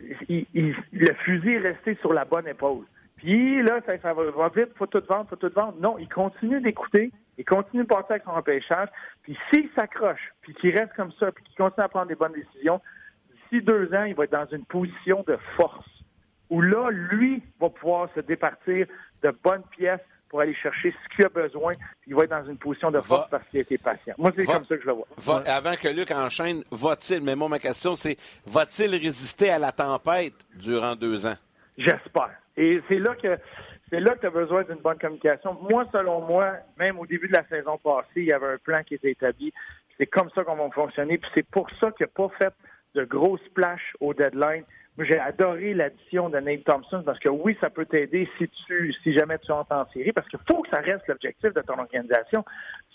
[0.00, 2.84] le fusil est resté sur la bonne épaule.
[3.24, 5.76] Puis là, ça, ça va, vite, faut tout vendre, faut tout vendre.
[5.80, 8.88] Non, il continue d'écouter, il continue de passer avec son repêchage,
[9.22, 12.34] puis s'il s'accroche, puis qu'il reste comme ça, puis qu'il continue à prendre des bonnes
[12.34, 12.82] décisions,
[13.30, 15.88] d'ici deux ans, il va être dans une position de force
[16.50, 18.86] où là, lui va pouvoir se départir
[19.22, 21.72] de bonnes pièces pour aller chercher ce qu'il a besoin.
[22.02, 24.14] Puis il va être dans une position de force parce qu'il a été patient.
[24.18, 25.42] Moi, c'est comme ça que je le vois.
[25.46, 30.34] avant que Luc enchaîne, va-t-il, mais moi, ma question, c'est va-t-il résister à la tempête
[30.56, 31.36] durant deux ans?
[31.78, 32.34] J'espère.
[32.56, 33.38] Et c'est là que
[33.90, 35.56] c'est là que tu as besoin d'une bonne communication.
[35.68, 38.82] Moi, selon moi, même au début de la saison passée, il y avait un plan
[38.82, 39.52] qui était établi.
[39.98, 41.18] C'est comme ça qu'on va fonctionner.
[41.18, 42.52] Puis c'est pour ça qu'il n'a pas fait
[42.94, 44.64] de gros splash au deadline.
[44.98, 49.12] J'ai adoré l'addition de Nate Thompson parce que oui, ça peut t'aider si tu, si
[49.12, 52.44] jamais tu entres en série, parce qu'il faut que ça reste l'objectif de ton organisation.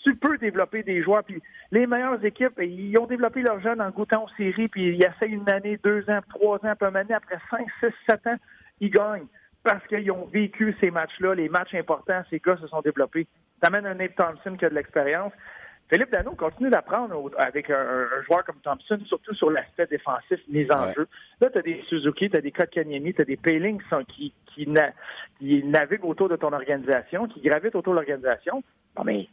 [0.02, 3.90] Tu peux développer des joueurs, puis les meilleures équipes, ils ont développé leurs jeunes en
[3.90, 7.12] goûtant aux séries, puis ils essayent une année, deux ans, trois ans, puis une année,
[7.12, 8.36] après cinq, six, sept ans,
[8.80, 9.26] ils gagnent
[9.62, 13.26] parce qu'ils ont vécu ces matchs-là, les matchs importants, ces gars se sont développés.
[13.60, 15.32] T'amènes un Nate Thompson qui a de l'expérience.
[15.92, 20.92] Philippe Dano continue d'apprendre avec un, joueur comme Thompson, surtout sur l'aspect défensif, mise en
[20.92, 21.08] jeu.
[21.40, 24.66] Là, tu as des Suzuki, tu as des Kotkaniemi, tu as des Payling qui, qui,
[25.38, 28.62] qui, naviguent autour de ton organisation, qui gravitent autour de l'organisation.
[28.96, 29.28] Non, mais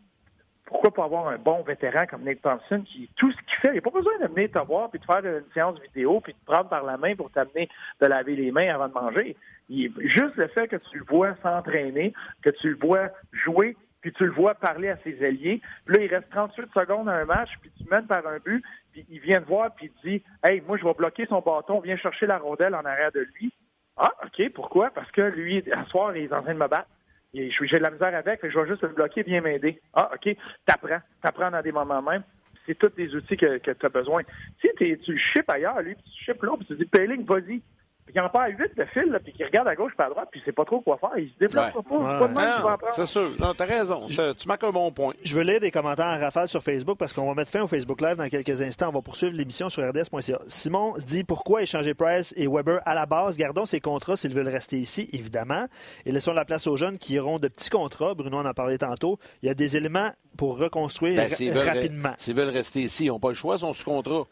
[0.67, 3.73] pourquoi pas avoir un bon vétéran comme Nate Thompson qui, tout ce qu'il fait, il
[3.73, 6.37] n'y a pas besoin d'amener te voir puis de faire une séance vidéo puis de
[6.37, 7.69] te prendre par la main pour t'amener
[8.01, 9.35] de laver les mains avant de manger.
[9.69, 12.13] juste le fait que tu le vois s'entraîner,
[12.43, 15.61] que tu le vois jouer, puis tu le vois parler à ses alliés.
[15.85, 18.63] Puis là, il reste 38 secondes à un match, puis tu mènes par un but,
[18.91, 21.79] puis il vient te voir, puis il dit Hey, moi, je vais bloquer son bâton,
[21.79, 23.53] viens chercher la rondelle en arrière de lui.
[23.95, 24.91] Ah, OK, pourquoi?
[24.91, 26.87] Parce que lui, à soir, il est en train de me battre.
[27.33, 29.79] J'ai de la misère avec, je vais juste le bloquer, viens m'aider.
[29.93, 31.01] Ah, OK, t'apprends.
[31.21, 32.23] T'apprends dans des moments même.
[32.65, 34.23] C'est tous les outils que, tu as besoin.
[34.61, 37.61] Si tu le chips ailleurs, lui, puis tu chips là, puis tu dis Payling, vas-y
[38.07, 40.07] puis qu'il en perd huit de fil, là, puis qu'il regarde à gauche et à
[40.07, 41.11] droite, puis il sait pas trop quoi faire.
[41.17, 41.81] Il se déplace pas.
[41.81, 43.31] pas de C'est sûr.
[43.37, 44.07] Non, t'as raison.
[44.07, 45.13] Tu marques un bon point.
[45.25, 47.67] Je veux lire des commentaires en rafale sur Facebook parce qu'on va mettre fin au
[47.67, 48.87] Facebook Live dans quelques instants.
[48.87, 50.39] On va poursuivre l'émission sur rds.ca.
[50.47, 53.35] Simon dit pourquoi échanger Price et Weber à la base?
[53.35, 55.67] Gardons ces contrats s'ils veulent rester ici, évidemment.
[56.05, 58.13] Et laissons la place aux jeunes qui iront de petits contrats.
[58.13, 59.19] Bruno en a parlé tantôt.
[59.43, 62.13] Il y a des éléments pour reconstruire ben, rapidement.
[62.17, 64.23] S'ils veulent rester ici, ils n'ont pas le choix, ils sont sous contrat.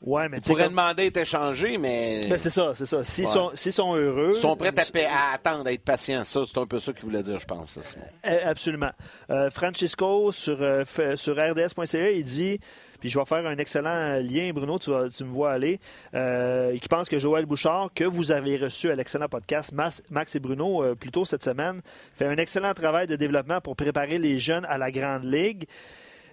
[0.00, 2.26] Ouais, mais tu pourrais demander d'être mais.
[2.28, 3.02] Ben, c'est ça, c'est ça.
[3.02, 4.32] S'ils sont, sont, heureux.
[4.34, 4.72] Ils sont prêts
[5.06, 6.24] à, attendre, à être patients.
[6.24, 7.78] Ça, c'est un peu ça qu'il voulait dire, je pense.
[8.22, 8.90] Absolument.
[9.30, 10.84] Euh, Francisco, sur, euh,
[11.16, 12.60] sur RDS.ca, il dit.
[13.00, 15.78] Puis je vais faire un excellent lien, Bruno, tu, tu me vois aller.
[16.14, 20.02] Euh, qui pense que Joël Bouchard, que vous avez reçu à l'excellent podcast Max,
[20.34, 21.80] et Bruno euh, plus tôt cette semaine,
[22.14, 25.66] fait un excellent travail de développement pour préparer les jeunes à la Grande Ligue.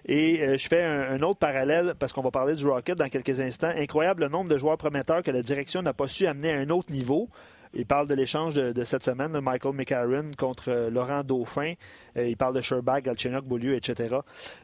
[0.06, 3.40] Et euh, je fais un, autre parallèle parce qu'on va parler du Rocket dans quelques
[3.40, 3.72] instants.
[3.76, 6.70] Incroyable le nombre de joueurs prometteurs que la direction n'a pas su amener à un
[6.70, 7.28] autre niveau.
[7.74, 11.74] Il parle de l'échange de, cette semaine, Michael McCarron contre euh, Laurent Dauphin.
[12.16, 14.16] Euh, il parle de Sherbag, Galchenyuk, Beaulieu, etc.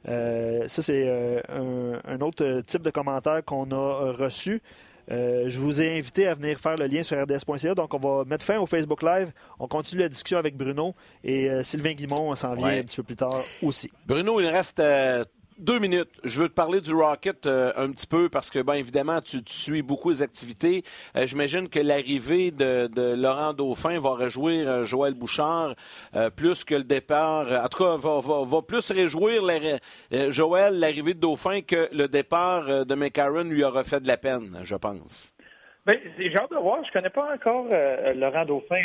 [0.04, 4.62] ça, c'est un, autre type de commentaire qu'on a reçu.
[5.08, 7.74] Je vous ai invité à venir faire le lien sur rds.ca.
[7.74, 9.32] Donc, on va mettre fin au Facebook Live.
[9.58, 10.94] On continue la discussion avec Bruno
[11.24, 13.90] et Sylvain Guimont s'en vient un petit peu plus tard aussi.
[14.06, 14.82] Bruno, il reste
[15.62, 16.10] deux minutes.
[16.24, 19.38] Je veux te parler du Rocket euh, un petit peu parce que, bien évidemment, tu,
[19.46, 20.82] suis beaucoup les activités.
[21.16, 25.74] Euh, j'imagine que l'arrivée de, Laurent Dauphin va réjouir euh, Joël Bouchard
[26.36, 27.46] plus que le départ.
[27.64, 29.42] En tout cas, va, plus réjouir
[30.30, 34.58] Joël l'arrivée de Dauphin que le départ de McCarron lui aura fait de la peine,
[34.64, 35.32] je pense.
[35.86, 36.84] Bien, j'ai hâte de voir.
[36.84, 37.66] Je connais pas encore
[38.14, 38.82] Laurent Dauphin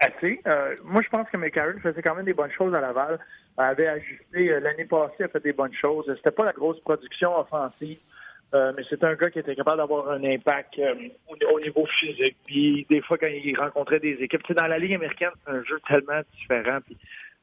[0.00, 0.40] assez.
[0.84, 3.18] moi, je pense que McCarron faisait quand même des bonnes choses à Laval
[3.64, 6.06] avait ajusté euh, l'année passée, a fait des bonnes choses.
[6.16, 7.98] C'était pas la grosse production offensive,
[8.54, 10.94] euh, mais c'est un gars qui était capable d'avoir un impact euh,
[11.52, 12.36] au, niveau physique.
[12.46, 15.62] Puis des fois, quand il rencontrait des équipes, c'est dans la Ligue américaine, c'est un
[15.64, 16.78] jeu tellement différent.
[16.84, 16.96] Puis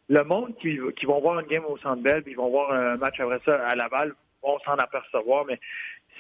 [0.08, 2.72] le monde qui, qui vont voir une game au Centre Bell, puis ils vont voir
[2.72, 5.60] un match après ça à Laval, vont s'en apercevoir, mais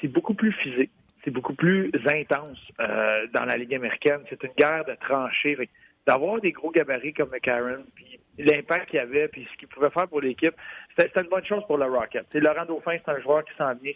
[0.02, 0.92] c'est beaucoup plus physique.
[1.24, 4.20] C'est beaucoup plus intense dans la Ligue américaine.
[4.30, 5.58] C'est une guerre de tranchées.
[6.06, 10.08] D'avoir des gros gabarits comme McCarron, puis l'impact qu'il avait puis ce qu'il pouvait faire
[10.08, 10.54] pour l'équipe,
[10.98, 12.26] c'était une bonne chose pour le Rocket.
[12.32, 13.94] C'est Laurent Dauphin, c'est un joueur qui s'en vient,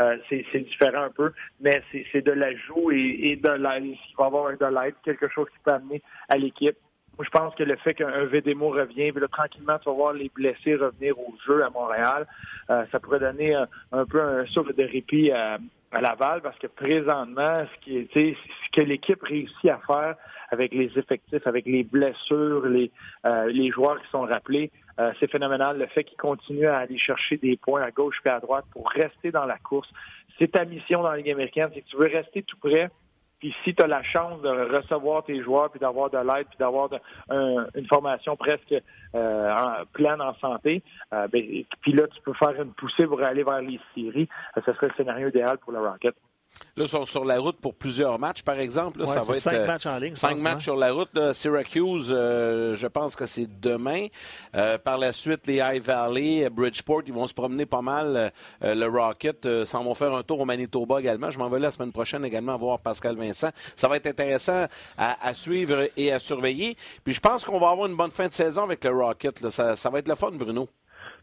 [0.00, 1.82] euh, c'est différent un peu, mais
[2.12, 3.84] c'est de l'ajout et, et de l'aide.
[3.84, 6.76] Il va avoir de l'aide, quelque chose qui peut amener à l'équipe.
[7.18, 10.12] Moi, je pense que le fait qu'un VDMO revient, puis là, tranquillement, tu vas voir
[10.12, 12.28] les blessés revenir au jeu à Montréal,
[12.70, 15.58] euh, ça pourrait donner un, peu un souffle de répit à,
[15.90, 20.14] à Laval, parce que présentement, ce qui ce que l'équipe réussit à faire,
[20.50, 22.90] avec les effectifs, avec les blessures, les,
[23.24, 24.70] euh, les joueurs qui sont rappelés.
[24.98, 28.30] Euh, c'est phénoménal le fait qu'ils continuent à aller chercher des points à gauche et
[28.30, 29.88] à droite pour rester dans la course.
[30.38, 32.88] C'est ta mission dans la Ligue américaine, c'est que tu veux rester tout près.
[33.40, 36.58] Puis si tu as la chance de recevoir tes joueurs, puis d'avoir de l'aide, puis
[36.58, 36.90] d'avoir
[37.30, 38.74] une formation presque
[39.14, 40.82] euh, en, pleine en santé,
[41.12, 44.28] ben, puis là, tu peux faire une poussée pour aller vers les séries.
[44.56, 46.16] ce serait le scénario idéal pour le Rocket.
[46.76, 49.04] Là, ils sont sur la route pour plusieurs matchs, par exemple.
[49.06, 50.16] ça va être cinq matchs en ligne.
[50.16, 51.32] Cinq matchs sur la route.
[51.32, 54.06] Syracuse, je pense que c'est demain.
[54.84, 58.32] par la suite, les High Valley, Bridgeport, ils vont se promener pas mal.
[58.62, 61.30] le Rocket s'en vont faire un tour au Manitoba également.
[61.30, 63.50] Je m'en vais la semaine prochaine également voir Pascal Vincent.
[63.76, 66.76] Ça va être intéressant à, suivre et à surveiller.
[67.04, 69.48] Puis je pense qu'on va avoir une bonne fin de saison avec le Rocket.
[69.50, 70.68] Ça, ça va être le fun, Bruno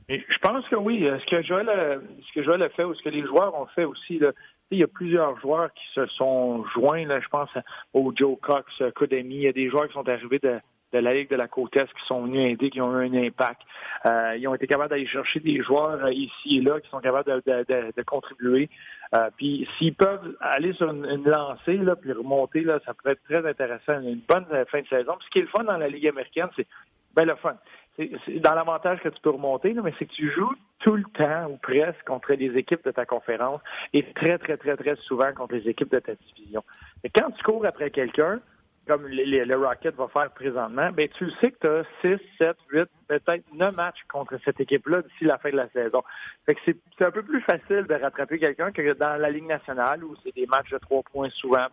[0.07, 1.03] je pense que oui.
[1.03, 3.65] Ce que Joël a, ce que Joël a fait ou ce que les joueurs ont
[3.67, 4.32] fait aussi, là,
[4.72, 7.49] il y a plusieurs joueurs qui se sont joints, là, je pense
[7.93, 9.36] au Joe Cox, Kodemi.
[9.36, 10.59] Il y a des joueurs qui sont arrivés de,
[10.93, 13.61] la Ligue de la Côte Est qui sont venus aider, qui ont eu un impact.
[14.07, 16.99] Euh, ils ont été capables d'aller chercher des joueurs euh, ici et là qui sont
[16.99, 18.70] capables de, contribuer.
[19.16, 23.24] Euh, puis s'ils peuvent aller sur une, lancée là, puis remonter, là, ça pourrait être
[23.24, 23.99] très intéressant.
[24.01, 25.16] Une bonne fin de saison.
[25.18, 26.68] Puis ce qui est le fun dans la Ligue américaine, c'est
[27.13, 27.55] ben le fun
[27.98, 31.58] dans l'avantage que tu peux remonter, mais c'est que tu joues tout le temps ou
[31.58, 33.62] presque contre les équipes de ta conférence
[33.93, 36.64] et très, très, très, très souvent contre les équipes de ta division.
[37.04, 38.39] Mais quand tu cours après quelqu'un,
[38.88, 42.89] comme le Rocket va faire présentement, ben tu sais que tu as 6, 7, 8,
[43.08, 46.04] peut-être 9 matchs contre cette équipe-là d'ici la fin de la saison.
[46.46, 50.04] Fait que c'est un peu plus facile de rattraper quelqu'un que dans la Ligue nationale
[50.04, 51.66] où c'est des matchs de 3 points souvent,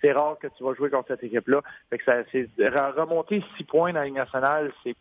[0.00, 1.60] c'est rare que tu vas jouer contre cette équipe-là.
[1.90, 4.96] Fait que ça, c'est remonter 6 points dans la Ligue nationale, c'est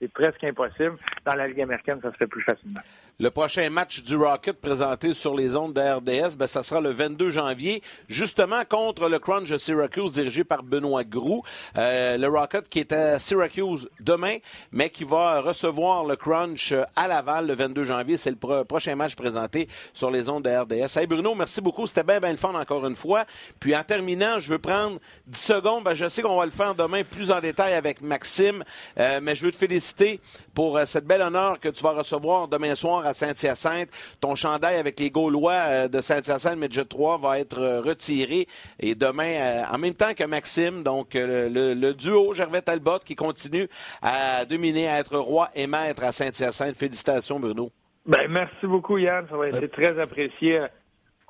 [0.00, 0.96] c'est presque impossible.
[1.24, 2.80] Dans la Ligue américaine, ça se fait plus facilement.
[3.20, 6.88] Le prochain match du Rocket présenté sur les ondes de RDS, ben, ça sera le
[6.88, 11.42] 22 janvier, justement contre le Crunch de Syracuse dirigé par Benoît Groux.
[11.76, 14.38] Euh, le Rocket qui est à Syracuse demain,
[14.72, 18.16] mais qui va recevoir le Crunch à Laval le 22 janvier.
[18.16, 20.98] C'est le prochain match présenté sur les ondes de RDS.
[20.98, 21.86] Hey Bruno, merci beaucoup.
[21.86, 23.26] C'était bien, bien le encore une fois.
[23.58, 25.84] Puis en terminant, je veux prendre 10 secondes.
[25.84, 28.64] Ben, je sais qu'on va le faire demain plus en détail avec Maxime,
[28.98, 30.20] euh, mais je veux te féliciter
[30.54, 33.88] pour euh, cette belle honneur que tu vas recevoir demain soir Saint-Hyacinthe.
[34.20, 38.46] Ton chandail avec les Gaulois euh, de Saint-Hyacinthe Midget 3 va être euh, retiré.
[38.78, 43.68] Et demain, en même temps que Maxime, donc le, duo Gervais Talbot qui continue
[44.02, 46.76] à dominer, à être roi et maître à Saint-Hyacinthe.
[46.76, 47.70] Félicitations, Bruno.
[48.06, 49.26] Ben, merci beaucoup, Yann.
[49.28, 50.60] Ça va être très apprécié.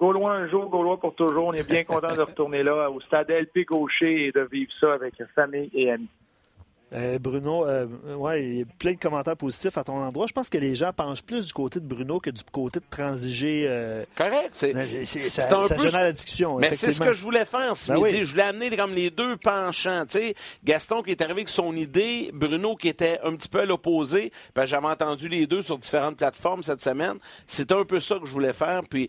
[0.01, 1.49] Gaulois un jour, Gaulois pour toujours.
[1.49, 4.95] On est bien content de retourner là au stade LP Gaucher et de vivre ça
[4.95, 6.09] avec famille et amis.
[6.93, 7.87] Euh, Bruno, euh,
[8.17, 10.27] ouais, il y a plein de commentaires positifs à ton endroit.
[10.27, 12.85] Je pense que les gens penchent plus du côté de Bruno que du côté de
[12.91, 13.67] transiger.
[13.69, 14.51] Euh, Correct.
[14.53, 15.91] C'est un peu.
[15.91, 16.59] la discussion.
[16.59, 18.25] Mais c'est ce que je voulais faire ce ben midi.
[18.25, 20.05] Je voulais amener comme les deux penchants.
[20.09, 20.35] sais,
[20.65, 24.33] Gaston qui est arrivé avec son idée, Bruno qui était un petit peu à l'opposé.
[24.65, 27.19] J'avais entendu les deux sur différentes plateformes cette semaine.
[27.47, 28.83] C'est un peu ça que je voulais faire.
[28.89, 29.09] Puis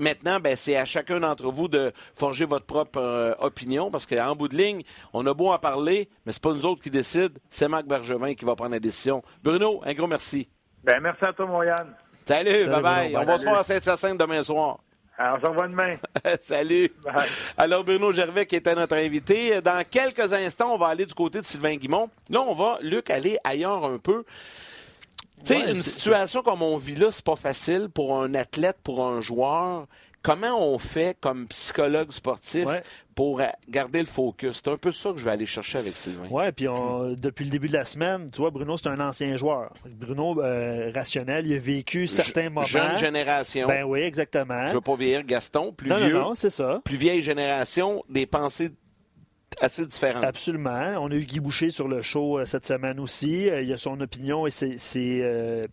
[0.00, 4.48] maintenant, ben, c'est à chacun d'entre vous de forger votre propre opinion parce qu'en bout
[4.48, 7.17] de ligne, on a beau en parler, mais c'est pas nous autres qui décident
[7.50, 9.22] c'est Marc Bergevin qui va prendre la décision.
[9.42, 10.48] Bruno, un gros merci.
[10.84, 11.94] Ben, merci à toi, mon Yann.
[12.26, 13.16] Salut, bye-bye.
[13.16, 14.80] On va se voir à Sainte-Sassine demain soir.
[15.16, 15.96] Alors, on se revoit demain.
[16.40, 16.92] Salut.
[17.56, 19.60] Alors, Bruno Gervais qui était notre invité.
[19.60, 22.08] Dans quelques instants, on va aller du côté de Sylvain Guimont.
[22.30, 24.24] Là, on va, Luc, aller ailleurs un peu.
[25.40, 29.04] Tu sais, une situation comme on vit là, c'est pas facile pour un athlète, pour
[29.06, 29.86] un joueur.
[30.22, 32.66] Comment on fait comme psychologue sportif
[33.18, 34.62] pour garder le focus?
[34.62, 36.28] C'est un peu ça que je vais aller chercher avec Sylvain.
[36.30, 36.66] Oui, puis
[37.16, 39.74] depuis le début de la semaine, tu vois, Bruno, c'est un ancien joueur.
[39.84, 42.62] Bruno, euh, rationnel, il a vécu certains moments.
[42.62, 43.66] Jeune génération.
[43.66, 44.68] Ben oui, exactement.
[44.68, 46.12] Je veux pas vieillir Gaston, plus vieux.
[46.12, 46.80] Non, non, c'est ça.
[46.84, 48.70] Plus vieille génération, des pensées
[49.60, 50.22] assez différentes.
[50.22, 50.94] Absolument.
[51.00, 53.50] On a eu Guy Boucher sur le show euh, cette semaine aussi.
[53.50, 55.66] Euh, il a son opinion et ses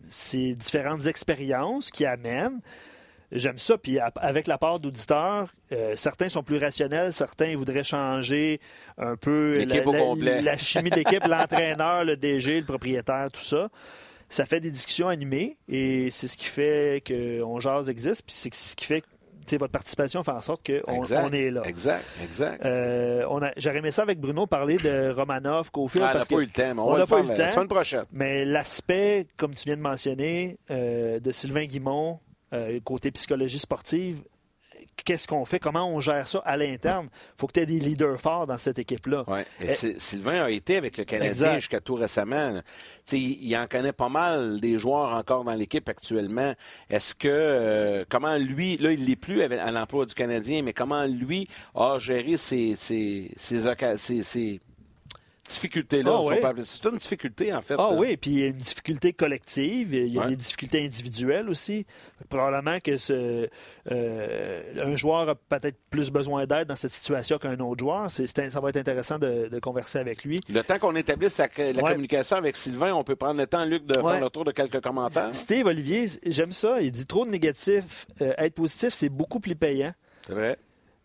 [0.56, 2.60] différentes expériences qui amènent.
[3.32, 3.76] J'aime ça.
[3.78, 8.60] Puis avec la part d'auditeurs, euh, certains sont plus rationnels, certains voudraient changer
[8.98, 13.68] un peu la, la, chimie de l'équipe, l'entraîneur, le DG, le propriétaire, tout ça.
[14.28, 18.52] Ça fait des discussions animées et c'est ce qui fait qu'on jase existe, puis c'est
[18.52, 19.06] ce qui fait que
[19.56, 21.62] votre participation fait en sorte qu'on on est là.
[21.64, 22.64] Exact, exact.
[22.64, 23.24] Euh,
[23.56, 26.04] J'aurais aimé ça avec Bruno parler de Romanov, Cofield.
[26.04, 26.84] Ah, on n'a pas eu le temps.
[26.84, 27.34] On, va pas eu le temps.
[27.38, 28.04] La semaine prochaine.
[28.12, 32.18] Mais l'aspect, comme tu viens de mentionner, euh, de Sylvain Guimont,
[32.56, 34.22] euh, côté psychologie sportive,
[35.04, 37.08] qu'est-ce qu'on fait, comment on gère ça à l'interne?
[37.12, 39.24] Il faut que tu aies des leaders forts dans cette équipe-là.
[39.28, 39.44] Euh,
[39.98, 42.60] Sylvain a été avec le Canadien jusqu'à tout récemment.
[43.12, 46.54] Il, en connaît pas mal des joueurs encore dans l'équipe actuellement.
[46.90, 51.04] Est-ce que, euh, comment lui, là, il n'est plus à l'emploi du Canadien, mais comment
[51.04, 54.60] lui a géré ses, ses, ses
[55.48, 56.20] difficulté-là.
[56.20, 57.74] Ah c'est une difficulté, en fait.
[57.78, 61.48] Ah oui, puis il y a une difficulté collective, il y a des difficultés individuelles
[61.48, 61.86] aussi.
[62.28, 63.48] Probablement que ce,
[63.90, 68.10] euh, un joueur a peut-être plus besoin d'aide dans cette situation qu'un autre joueur.
[68.10, 70.40] C'est, ça va être intéressant de, converser avec lui.
[70.48, 73.94] Le temps qu'on établisse la, communication avec Sylvain, on peut prendre le temps, Luc, de
[73.94, 75.34] faire le tour de quelques commentaires.
[75.34, 76.80] Steve Olivier, j'aime ça.
[76.80, 78.06] Il dit trop de négatifs.
[78.20, 79.92] Euh, être positif, c'est beaucoup plus payant.
[80.26, 80.58] C'est vrai.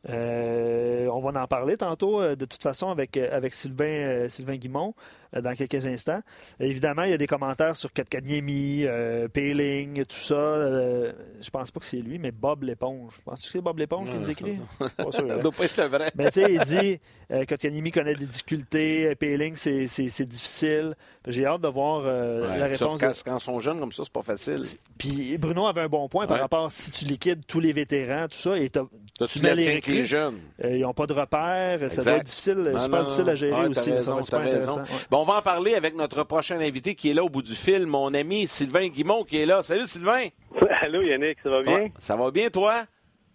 [0.07, 4.93] On va en parler tantôt, de toute façon, avec, avec Sylvain, Sylvain Guimont.
[5.33, 6.21] Euh, dans quelques instants.
[6.59, 10.33] Évidemment, il y a des commentaires sur Katkaniemi, euh, Payling, tout ça.
[10.35, 13.13] Euh, je pense pas que c'est lui, mais Bob l'éponge.
[13.23, 14.59] Penses-tu que c'est Bob l'éponge qui nous écrit?
[14.97, 15.39] Pas sûr.
[15.39, 16.11] Doit pas être vrai.
[16.15, 16.99] Mais tu sais, il dit
[17.31, 20.95] euh, Katkaniemi connaît des difficultés, Payling, c'est difficile.
[21.25, 22.99] J'ai hâte de voir la réponse.
[22.99, 24.63] Quand, quand, ils sont jeunes comme ça, c'est pas facile.
[24.97, 28.27] Puis Bruno avait un bon point par rapport à si tu liquides tous les vétérans,
[28.27, 30.39] tout ça, et tu mets les, les jeunes.
[30.63, 31.89] ils n'ont pas de repères.
[31.89, 33.91] Ça doit être difficile, super difficile à gérer aussi.
[33.91, 37.23] Raison, ça va Bon, on va en parler avec notre prochain invité qui est là
[37.23, 39.61] au bout du fil, mon ami Sylvain Guimont qui est là.
[39.61, 40.29] Salut Sylvain.
[40.81, 41.89] Allô Yannick, ça va bien?
[41.99, 42.85] ça va bien toi?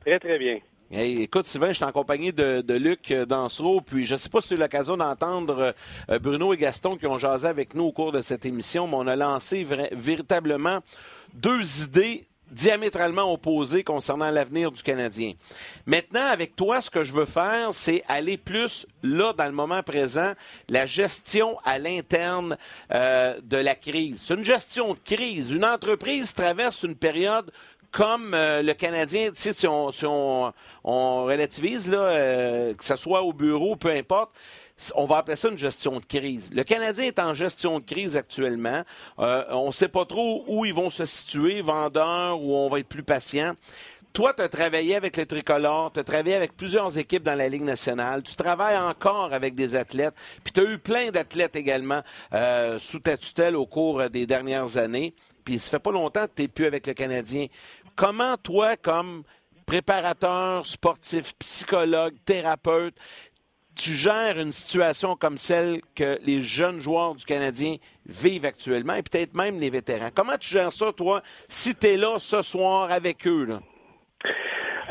[0.00, 0.58] Très très bien.
[0.90, 4.48] écoute, Sylvain, je suis en compagnie de, Luc Dansereau, puis je ne sais pas si
[4.48, 5.74] tu as eu l'occasion d'entendre
[6.10, 8.96] euh, Bruno et Gaston qui ont jasé avec nous au cours de cette émission, mais
[8.96, 10.80] on a lancé véritablement
[11.34, 15.32] deux idées diamétralement opposés concernant l'avenir du Canadien.
[15.86, 19.82] Maintenant, avec toi, ce que je veux faire, c'est aller plus là, dans le moment
[19.82, 20.32] présent,
[20.68, 22.56] la gestion à l'interne
[22.92, 24.22] euh, de la crise.
[24.24, 25.50] C'est une gestion de crise.
[25.50, 27.50] Une entreprise traverse une période
[27.90, 30.52] comme euh, le Canadien, si on, si on,
[31.24, 34.32] relativise, là, euh, que ce soit au bureau, peu importe,
[34.94, 36.50] on va appeler ça une gestion de crise.
[36.52, 38.82] Le Canadien est en gestion de crise actuellement.
[39.18, 42.80] Euh, on ne sait pas trop où ils vont se situer, vendeurs, ou on va
[42.80, 43.54] être plus patient.
[44.12, 47.48] Toi, tu as travaillé avec les tricolores, tu as travaillé avec plusieurs équipes dans la
[47.50, 52.02] Ligue nationale, tu travailles encore avec des athlètes, puis tu as eu plein d'athlètes également
[52.32, 55.14] euh, sous ta tutelle au cours des dernières années.
[55.44, 57.46] Puis ça fait pas longtemps que tu n'es plus avec le Canadien.
[57.94, 59.22] Comment toi, comme
[59.66, 62.94] préparateur sportif, psychologue, thérapeute,
[63.76, 69.02] tu gères une situation comme celle que les jeunes joueurs du Canadien vivent actuellement et
[69.02, 70.08] peut-être même les vétérans.
[70.14, 73.46] Comment tu gères ça, toi, si tu es là ce soir avec eux?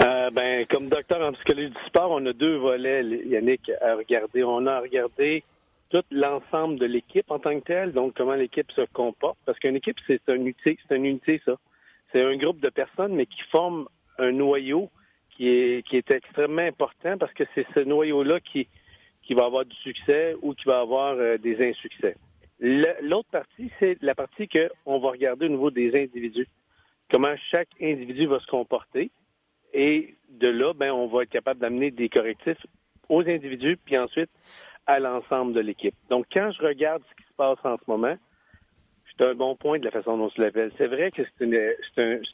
[0.06, 4.44] Euh, ben, comme docteur en psychologie du sport, on a deux volets, Yannick, à regarder.
[4.44, 5.44] On a regardé
[5.90, 9.38] tout l'ensemble de l'équipe en tant que telle, donc comment l'équipe se comporte.
[9.46, 11.56] Parce qu'une équipe, c'est une unité, c'est une unité, ça.
[12.12, 13.88] C'est un groupe de personnes, mais qui forment
[14.20, 14.90] un noyau
[15.36, 18.68] qui est, extrêmement important parce que c'est ce noyau-là qui,
[19.24, 22.16] qui va avoir du succès ou qui va avoir euh, des insuccès.
[22.60, 26.48] L'autre partie, c'est la partie qu'on va regarder au niveau des individus.
[27.12, 29.12] Comment chaque individu va se comporter.
[29.74, 32.66] Et de là, ben, on va être capable d'amener des correctifs
[33.10, 34.30] aux individus, puis ensuite
[34.88, 35.96] à l'ensemble de l'équipe.
[36.10, 38.16] Donc, quand je regarde ce qui se passe en ce moment,
[39.18, 40.72] c'est un bon point de la façon dont se l'appelle.
[40.78, 41.74] C'est vrai que c'est une,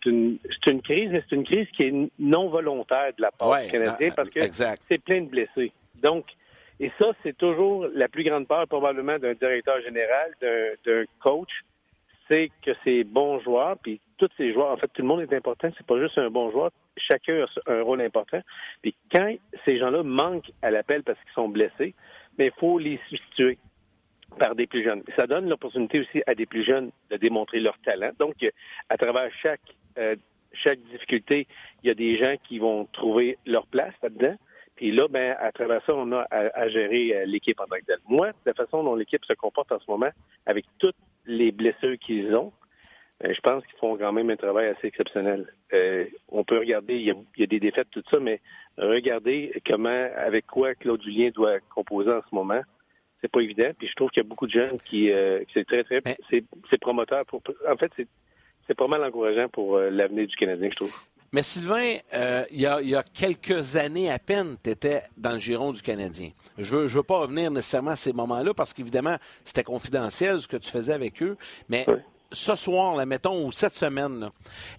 [0.05, 3.69] une, une, crise, mais c'est une crise qui est non volontaire de la part du
[3.69, 4.39] Canadien parce que
[4.88, 5.71] c'est plein de blessés.
[6.01, 6.25] Donc,
[6.79, 11.51] et ça, c'est toujours la plus grande peur probablement d'un directeur général, d'un coach,
[12.27, 15.34] c'est que ces bons joueurs, puis tous ces joueurs, en fait, tout le monde est
[15.34, 18.39] important, c'est pas juste un bon joueur, chacun a un rôle important.
[18.82, 21.93] Puis quand ces gens-là manquent à l'appel parce qu'ils sont blessés,
[22.38, 23.57] mais il faut les substituer
[24.38, 25.03] par des plus jeunes.
[25.17, 28.11] Ça donne l'opportunité aussi à des plus jeunes de démontrer leur talent.
[28.19, 28.36] Donc,
[28.89, 29.61] à travers chaque,
[29.97, 30.15] euh,
[30.53, 31.47] chaque difficulté,
[31.84, 34.36] il y a des gens qui vont trouver leur place là-dedans.
[34.75, 37.93] Puis là, ben, à travers ça, on a à, gérer euh, l'équipe en tant que.
[38.07, 40.09] Moi, la façon dont l'équipe se comporte en ce moment,
[40.45, 42.51] avec toutes les blessures qu'ils ont,
[43.23, 45.53] euh, je pense qu'ils font quand même un travail assez exceptionnel.
[46.29, 48.39] on peut regarder, il y, a, il y, a, des défaites, tout ça, mais
[48.77, 52.61] regardez comment, avec quoi Claude Julien doit composer en ce moment
[53.22, 53.69] c'est pas évident.
[53.78, 56.80] Puis je trouve qu'il y a beaucoup de jeunes qui, euh, c'est très très, c'est
[56.80, 57.41] promoteur pour.
[57.69, 58.07] En fait, c'est
[58.67, 60.93] c'est pas mal encourageant pour euh, l'avenir du Canadien, je trouve.
[61.34, 65.01] Mais Sylvain, euh, il, y a, il, y a, quelques années à peine, tu étais
[65.17, 66.32] dans le giron du Canadien.
[66.57, 69.15] Je ne veux, je veux pas revenir nécessairement à ces moments-là parce qu'évidemment,
[69.45, 71.38] c'était confidentiel ce que tu faisais avec eux.
[71.69, 71.86] Mais
[72.32, 74.29] ce soir, là, mettons, ou cette semaine,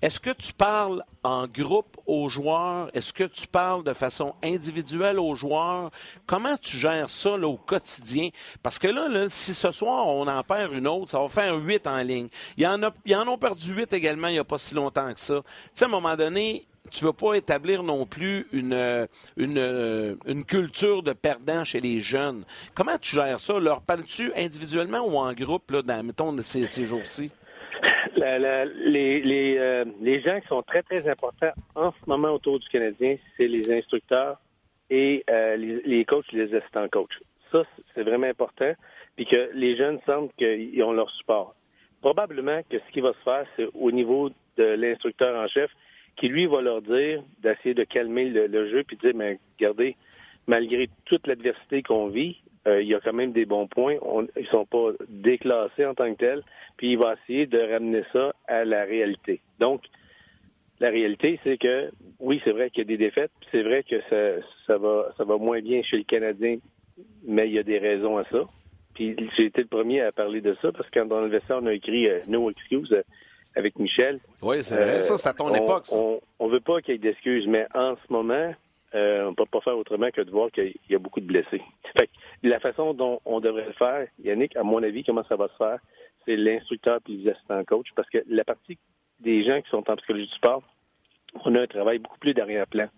[0.01, 2.91] est-ce que tu parles en groupe aux joueurs?
[2.95, 5.91] Est-ce que tu parles de façon individuelle aux joueurs?
[6.27, 8.31] Comment tu gères ça au quotidien?
[8.63, 11.87] Parce que là, si ce soir, on en perd une autre, ça va faire huit
[11.87, 12.29] en ligne.
[12.57, 14.75] Il y en, a, il en ont perdu huit également il n'y a pas si
[14.75, 15.43] longtemps que ça.
[15.43, 20.19] Tu sais, à un moment donné, tu ne veux pas établir non plus une, une,
[20.27, 22.45] une, culture de perdant chez les jeunes.
[22.75, 23.59] Comment tu gères ça?
[23.59, 27.31] Leur parles-tu individuellement ou en groupe, là, dans, mettons, ces, ces jours-ci?
[28.17, 32.69] Les, les, euh, les gens qui sont très, très importants en ce moment autour du
[32.69, 34.39] Canadien, c'est les instructeurs
[34.91, 37.19] et euh, les, les coachs les assistants coachs.
[37.51, 37.63] Ça,
[37.95, 38.73] c'est vraiment important.
[39.17, 41.55] Puis que les jeunes sentent qu'ils ont leur support.
[42.01, 45.71] Probablement que ce qui va se faire, c'est au niveau de l'instructeur en chef,
[46.17, 49.97] qui lui va leur dire d'essayer de calmer le, jeu puis de dire, mais regardez,
[50.47, 53.97] malgré toute l'adversité qu'on vit, il y a quand même des bons points.
[54.03, 56.43] On, ils sont pas déclassés en tant que tels.
[56.77, 59.41] Puis il va essayer de ramener ça à la réalité.
[59.59, 59.83] Donc,
[60.83, 64.01] la réalité, c'est que oui, c'est vrai qu'il y a des défaites, c'est vrai que
[64.11, 66.59] ça, ça, va, ça va moins bien chez le Canadien,
[67.25, 68.45] mais il y a des raisons à ça.
[68.95, 71.61] Puis j'ai été le premier à parler de ça parce que quand dans le vestiaire,
[71.63, 73.03] on a écrit euh, No Excuse euh,
[73.55, 74.19] avec Michel.
[74.43, 75.87] Oui, c'est vrai, ça, c'est à ton époque.
[75.87, 75.97] Ça.
[75.97, 78.53] On, on veut pas qu'il y ait d'excuses, mais en ce moment,
[78.95, 81.27] euh, on ne peut pas faire autrement que de voir qu'il y a beaucoup de
[81.27, 81.63] blessés.
[81.99, 82.13] Fait que
[82.43, 85.57] la façon dont on devrait le faire, Yannick, à mon avis, comment ça va se
[85.57, 85.79] faire,
[86.25, 88.79] c'est l'instructeur puis les assistants coach, parce que la partie
[89.21, 90.63] des gens qui sont en psychologie du sport,
[91.45, 92.89] on a un travail beaucoup plus d'arrière-plan.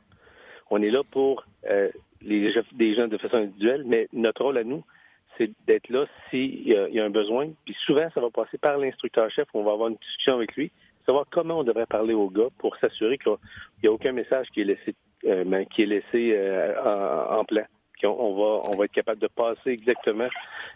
[0.70, 1.90] On est là pour euh,
[2.22, 4.82] les des gens de façon individuelle, mais notre rôle à nous,
[5.36, 7.50] c'est d'être là s'il y, y, a un besoin.
[7.64, 9.46] Puis souvent, ça va passer par l'instructeur-chef.
[9.52, 10.70] On va avoir une discussion avec lui,
[11.06, 13.34] savoir comment on devrait parler aux gars pour s'assurer qu'il
[13.82, 14.94] n'y a aucun message qui est laissé,
[15.26, 17.64] euh, ben, qui est laissé euh, en, en, plan.
[18.02, 20.28] On va, on va être capable de passer exactement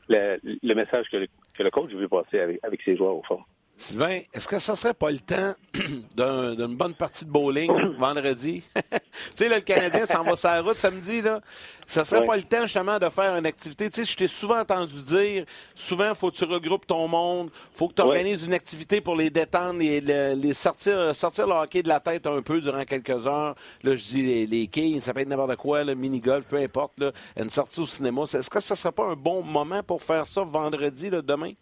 [0.08, 3.22] le, le message que le, que le, coach veut passer avec, avec ses joueurs au
[3.22, 3.40] fond.
[3.80, 8.64] Sylvain, est-ce que ça serait pas le temps d'une un, bonne partie de bowling vendredi?
[8.74, 8.98] tu
[9.36, 11.40] sais, le Canadien s'en va sur la route samedi, là.
[11.86, 12.26] Ça serait ouais.
[12.26, 13.88] pas le temps, justement, de faire une activité.
[13.88, 15.44] Tu sais, je t'ai souvent entendu dire,
[15.76, 18.46] souvent, faut que tu regroupes ton monde, faut que tu organises ouais.
[18.48, 22.26] une activité pour les détendre et les, les, sortir, sortir le hockey de la tête
[22.26, 23.54] un peu durant quelques heures.
[23.84, 26.98] Là, je dis les, les quilles, ça peut être n'importe quoi, le mini-golf, peu importe,
[26.98, 28.22] là, une sortie au cinéma.
[28.22, 31.52] Est-ce que ça serait pas un bon moment pour faire ça vendredi, là, demain?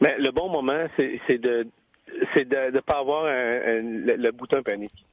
[0.00, 1.66] Mais le bon moment, c'est de
[2.34, 3.82] c'est de ne pas avoir un, un,
[4.16, 5.04] le, bouton panique.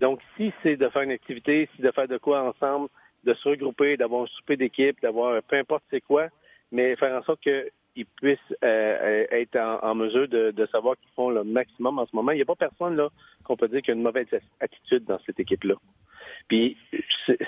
[0.00, 2.88] Donc, si c'est de faire une activité, si de faire de quoi ensemble,
[3.24, 6.28] de se regrouper, d'avoir un souper d'équipe, d'avoir peu importe c'est quoi,
[6.72, 11.30] mais faire en sorte qu'ils puissent euh, être en, mesure de, de savoir qu'ils font
[11.30, 12.32] le maximum en ce moment.
[12.32, 13.08] Il n'y a pas personne là
[13.44, 14.26] qu'on peut dire qui a une mauvaise
[14.60, 15.74] attitude dans cette équipe-là.
[16.50, 16.76] Puis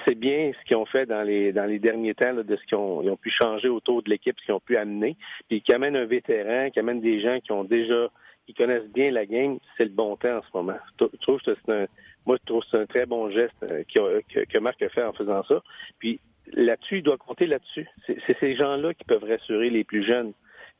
[0.06, 2.78] c'est bien ce qu'ils ont fait dans les dans les derniers temps de ce qu'ils
[2.78, 5.16] ont, ils ont pu changer autour de l'équipe, ce qu'ils ont pu amener,
[5.48, 8.08] puis qui amène un vétéran, qui amène des gens qui ont déjà
[8.46, 10.78] qui connaissent bien la game, c'est le bon temps en ce moment.
[11.00, 11.86] Je trouve que c'est un
[12.26, 15.12] moi je trouve c'est un très bon geste que, que, que Marc a fait en
[15.12, 15.60] faisant ça.
[15.98, 16.20] Puis
[16.52, 17.88] là-dessus, il doit compter là-dessus.
[18.06, 20.32] C'est ces gens-là qui peuvent rassurer les plus jeunes.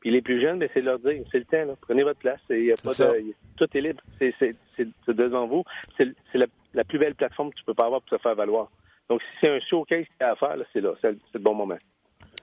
[0.03, 1.75] Puis les plus jeunes, mais c'est leur dire, c'est le temps, là.
[1.79, 2.41] prenez votre place.
[2.49, 4.03] Y a pas de, tout est libre.
[4.19, 4.53] C'est
[5.07, 5.63] devant vous.
[5.97, 8.69] C'est la, la, plus belle plateforme que tu peux pas avoir pour te faire valoir.
[9.09, 10.91] Donc, si c'est un showcase qu'il y a à faire, c'est là.
[11.01, 11.77] C'est le bon moment.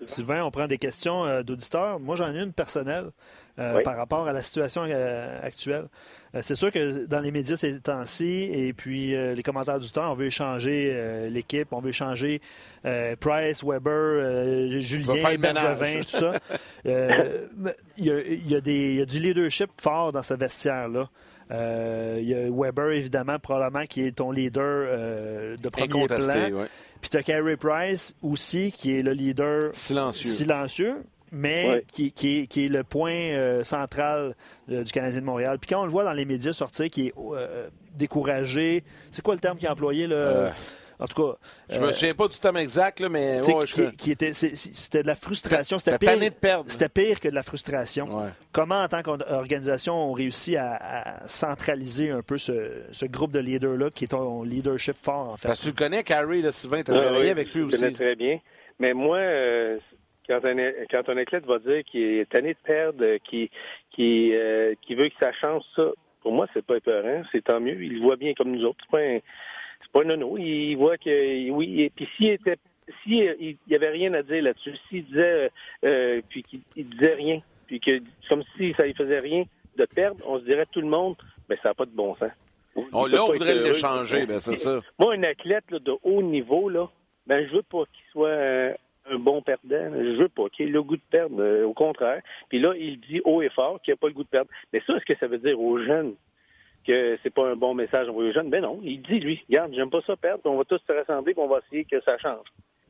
[0.07, 2.01] Sylvain, on prend des questions euh, d'auditeurs.
[2.01, 3.11] Moi, j'en ai une personnelle
[3.59, 3.83] euh, oui.
[3.83, 5.89] par rapport à la situation euh, actuelle.
[6.41, 10.14] C'est sûr que dans les médias ces temps-ci, et puis les commentaires du temps, on
[10.14, 12.41] veut échanger l'équipe, on veut échanger
[12.83, 16.33] Price, Weber, Julien, Bergevin, tout ça.
[16.85, 21.09] Il y, a, y, a des, y a du leadership fort dans ce vestiaire-là.
[21.51, 26.51] Euh, il y a Weber, évidemment, probablement, qui est ton leader euh, de premier plan.
[26.53, 26.66] Ouais.
[27.01, 30.97] Puis tu as Carey Price aussi, qui est le leader silencieux, silencieux
[31.33, 31.85] mais ouais.
[31.91, 34.35] qui, qui, est, qui, est, le point euh, central
[34.70, 35.59] euh, du Canadien de Montréal.
[35.59, 39.35] Puis quand on le voit dans les médias sortir, qui est euh, découragé, c'est quoi
[39.35, 40.07] le terme qui est employé?
[40.07, 40.53] Là?
[41.01, 41.39] En tout cas.
[41.70, 43.41] Je me souviens pas du terme exact, là, mais.
[43.41, 43.91] Ouais, qui, je...
[43.91, 45.78] qui, était, c'était de la frustration.
[45.78, 46.70] C'était pire, de perdre.
[46.70, 48.18] C'était pire que de la frustration.
[48.18, 48.28] Ouais.
[48.53, 53.39] Comment, en tant qu'organisation, on réussit à, à, centraliser un peu ce, ce groupe de
[53.39, 55.49] leaders-là, qui est ton leadership fort, en fait?
[55.49, 57.76] Parce que tu connais Carrie, là, Sylvain, tu as travaillé oui, avec lui aussi.
[57.76, 58.39] Je connais très bien.
[58.78, 59.78] Mais moi, euh,
[60.31, 60.57] quand un,
[60.89, 63.51] quand un athlète va dire qu'il est tanné de perdre, qui,
[63.91, 65.91] qui, euh, qui veut que ça change ça,
[66.22, 67.83] pour moi, c'est pas épeurant, c'est tant mieux.
[67.83, 68.78] Il le voit bien comme nous autres.
[68.83, 69.18] C'est pas un,
[69.81, 70.39] c'est pas un nono.
[70.39, 71.83] Il voit que oui.
[71.83, 72.59] Et puis s'il était
[73.03, 75.51] si il y avait rien à dire là-dessus, s'il disait
[75.85, 79.45] euh, puis qu'il disait rien, puis que comme si ça lui faisait rien
[79.76, 81.16] de perdre, on se dirait tout le monde,
[81.49, 82.31] mais ça n'a pas de bon sens.
[82.93, 84.81] On, là, on voudrait l'échanger, ben c'est ça.
[84.99, 86.89] Moi, un athlète là, de haut niveau, là,
[87.26, 88.74] ben je veux pas qu'il soit euh,
[89.11, 89.93] un bon perdant.
[89.95, 91.41] Je veux pas qu'il ait le goût de perdre.
[91.41, 92.23] Euh, au contraire.
[92.49, 94.51] Puis là, il dit haut et fort qu'il n'a pas le goût de perdre.
[94.73, 96.15] Mais ça, est-ce que ça veut dire aux jeunes
[96.87, 98.51] que c'est pas un bon message envoyé aux jeunes?
[98.51, 101.35] Ben non, il dit, lui, regarde, j'aime pas ça perdre, on va tous se rassembler,
[101.37, 102.47] on va essayer que ça change.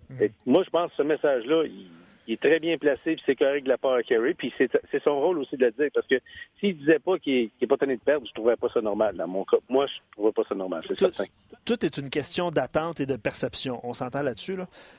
[0.09, 0.27] Mmh.
[0.47, 1.87] moi, je pense que ce message-là, il,
[2.31, 5.03] il, est très bien placé, puis c'est correct de la part de Kerry, puis c'est
[5.03, 6.17] son rôle aussi de le dire, parce que
[6.59, 9.29] s'il disait pas qu'il n'est pas tenu de perdre, je trouverais pas ça normal, dans
[9.29, 9.59] mon cas.
[9.69, 11.25] Moi, je trouverais pas ça normal, c'est certain.
[11.65, 13.81] Tout est une question d'attente et de perception.
[13.85, 14.57] On s'entend là-dessus.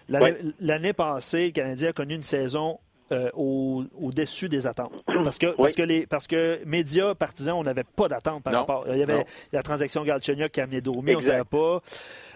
[0.07, 0.77] L'année là.
[0.77, 0.93] ouais.
[0.93, 2.79] passée, le Canadien a connu une saison
[3.12, 4.93] euh, au-dessus au des attentes.
[5.24, 5.55] Parce que, oui.
[5.57, 8.86] parce que, les, parce que médias, partisans, on n'avait pas d'attente par non, rapport.
[8.89, 9.26] Il y avait non.
[9.51, 11.82] la transaction Galchenyuk qui a amené Domi, on ne savait pas.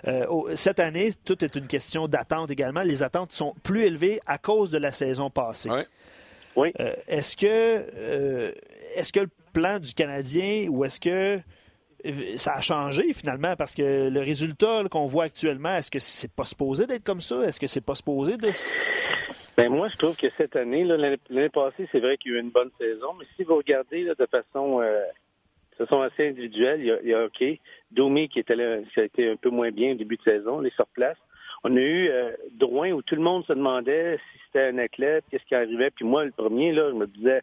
[0.08, 2.82] Euh, cette année, tout est une question d'attente également.
[2.82, 5.70] Les attentes sont plus élevées à cause de la saison passée.
[5.72, 5.82] Oui.
[6.56, 6.74] oui.
[6.80, 8.52] Euh, est-ce que, euh,
[8.96, 11.40] est-ce que le plan du Canadien ou est-ce que
[12.36, 13.56] ça a changé finalement?
[13.56, 17.42] Parce que le résultat qu'on voit actuellement, est-ce que c'est pas supposé d'être comme ça?
[17.44, 18.52] Est-ce que c'est pas supposé de.
[19.58, 22.42] Ben moi, je trouve que cette année, l'année passée, c'est vrai qu'il y a eu
[22.42, 25.06] une bonne saison, mais si vous regardez là, de façon euh,
[25.78, 26.82] Ce sont assez individuels.
[26.82, 27.44] Il y a, il y a OK.
[27.92, 30.60] Domi qui était là, qui a été un peu moins bien au début de saison,
[30.60, 31.18] les sur place.
[31.64, 35.24] On a eu euh, Drouin où tout le monde se demandait si c'était un athlète,
[35.32, 35.90] qu'est-ce qui arrivait.
[35.90, 37.42] Puis moi, le premier, là, je me disais,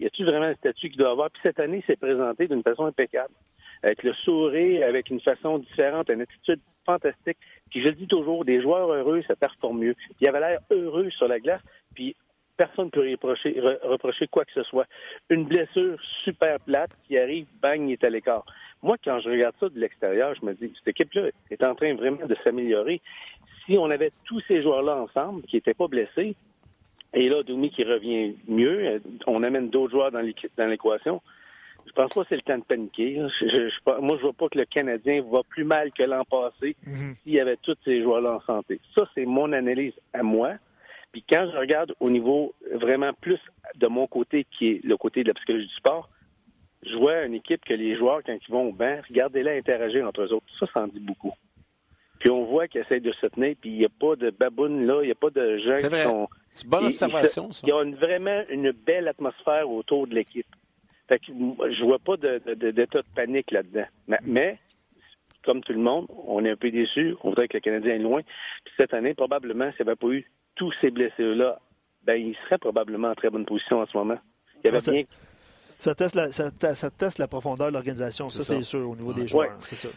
[0.00, 1.30] y a-t-il vraiment un statut qu'il doit avoir?
[1.30, 3.34] Puis cette année, il s'est présenté d'une façon impeccable.
[3.82, 6.60] Avec le sourire, avec une façon différente, une attitude
[6.92, 7.38] fantastique.
[7.70, 9.94] Puis je le dis toujours, des joueurs heureux, ça performe mieux.
[10.20, 11.62] il avait l'air heureux sur la glace.
[11.94, 12.16] Puis
[12.56, 13.34] personne ne peut
[13.84, 14.86] reprocher, quoi que ce soit.
[15.30, 18.44] Une blessure super plate qui arrive, bang, il est à l'écart.
[18.82, 21.94] Moi, quand je regarde ça de l'extérieur, je me dis, cette équipe-là est en train
[21.94, 23.00] vraiment de s'améliorer.
[23.64, 26.34] Si on avait tous ces joueurs-là ensemble, qui n'étaient pas blessés,
[27.14, 30.20] et là, Doumi qui revient mieux, on amène d'autres joueurs dans
[30.66, 31.22] l'équation,
[31.86, 33.20] je pense pas que c'est le temps de paniquer.
[33.40, 36.76] Je, je, moi, je vois pas que le Canadien va plus mal que l'an passé
[36.86, 37.14] mhm.
[37.16, 38.80] s'il y avait tous ces joueurs-là en santé.
[38.94, 40.54] Ça, c'est mon analyse à moi.
[41.12, 43.40] Puis quand je regarde au niveau vraiment plus
[43.76, 46.08] de mon côté, qui est le côté de la psychologie du sport,
[46.86, 50.22] je vois une équipe que les joueurs, quand ils vont au banc, regardez-les interagir entre
[50.22, 50.46] eux autres.
[50.58, 51.32] Ça, ça en dit beaucoup.
[52.20, 54.86] Puis on voit qu'ils essayent de se tenir, puis il n'y a pas de babounes
[54.86, 56.28] là, il n'y a pas de gens qui sont...
[56.52, 57.60] C'est une bonne observation, ça.
[57.64, 60.46] Il y a vraiment une belle atmosphère autour de l'équipe.
[61.10, 63.86] Fait que je vois pas d'état de, de, panique là-dedans.
[64.22, 64.58] Mais,
[65.42, 67.16] comme tout le monde, on est un peu déçus.
[67.24, 68.20] On voudrait que le Canadien est loin.
[68.64, 71.58] Puis cette année, probablement, s'il n'y avait pas eu tous ces blessés-là,
[72.04, 74.18] ben, il serait probablement en très bonne position en ce moment.
[74.62, 75.02] Il y avait bien
[75.80, 76.50] ça teste la, ça,
[76.90, 79.56] teste la profondeur de l'organisation, ça, c'est sûr, au niveau des joueurs.
[79.60, 79.88] C'est ça.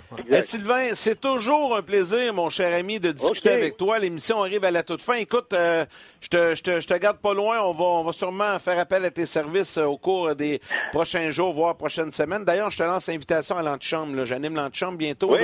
[0.42, 4.00] Sylvain, c'est toujours un plaisir, mon cher ami, de discuter avec toi.
[4.00, 5.16] L'émission arrive à la toute fin.
[5.16, 5.86] Écoute, euh,
[6.22, 7.62] je, te, je, te, je, te, garde pas loin.
[7.62, 10.62] On va, on va sûrement faire appel à tes services euh, au cours des
[10.92, 12.46] prochains jours, voire prochaines semaines.
[12.46, 14.24] D'ailleurs, je te lance l'invitation à l'antichambre.
[14.24, 15.36] J'anime l'antichambre bientôt.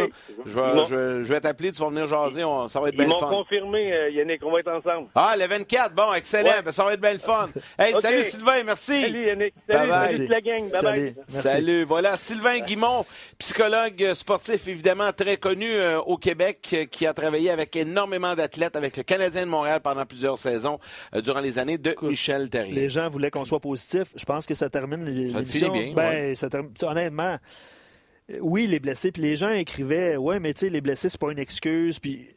[0.46, 2.44] Je, vais, je, vais t'appeler, tu vas venir jaser.
[2.70, 3.18] ça va être bien le fun.
[3.20, 5.10] Ils m'ont confirmé, euh, Yannick, on va être ensemble.
[5.16, 6.62] Ah, le 24, bon, excellent.
[6.64, 7.50] Ben, ça va être bien le fun.
[7.78, 9.02] Hey, salut Sylvain, merci.
[9.02, 9.54] Salut Yannick.
[9.68, 10.70] Salut, la gang.
[10.70, 11.16] Salut.
[11.28, 11.84] Salut.
[11.84, 13.06] Voilà, Sylvain Guimont,
[13.38, 18.76] psychologue sportif évidemment très connu euh, au Québec, euh, qui a travaillé avec énormément d'athlètes
[18.76, 20.80] avec le Canadien de Montréal pendant plusieurs saisons
[21.16, 22.74] euh, durant les années de Michel Terrier.
[22.74, 24.10] Les gens voulaient qu'on soit positif.
[24.16, 25.72] Je pense que ça termine l'émission.
[25.74, 25.94] bien.
[25.94, 26.34] Ben,
[26.84, 27.38] honnêtement
[28.42, 29.12] oui, les blessés.
[29.12, 32.00] Puis les gens écrivaient, ouais, mais tu sais, les blessés, c'est pas une excuse.
[32.00, 32.28] Puis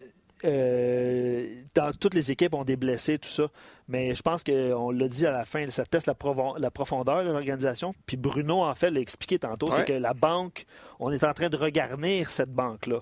[0.43, 3.49] dans toutes les équipes ont des blessés, tout ça.
[3.93, 6.17] Mais je pense qu'on l'a dit à la fin, ça teste la,
[6.57, 7.93] la profondeur de l'organisation.
[8.07, 10.65] Puis Bruno, en fait, l'a expliqué tantôt, c'est que la banque,
[10.99, 13.01] on est en train de regarnir cette banque-là.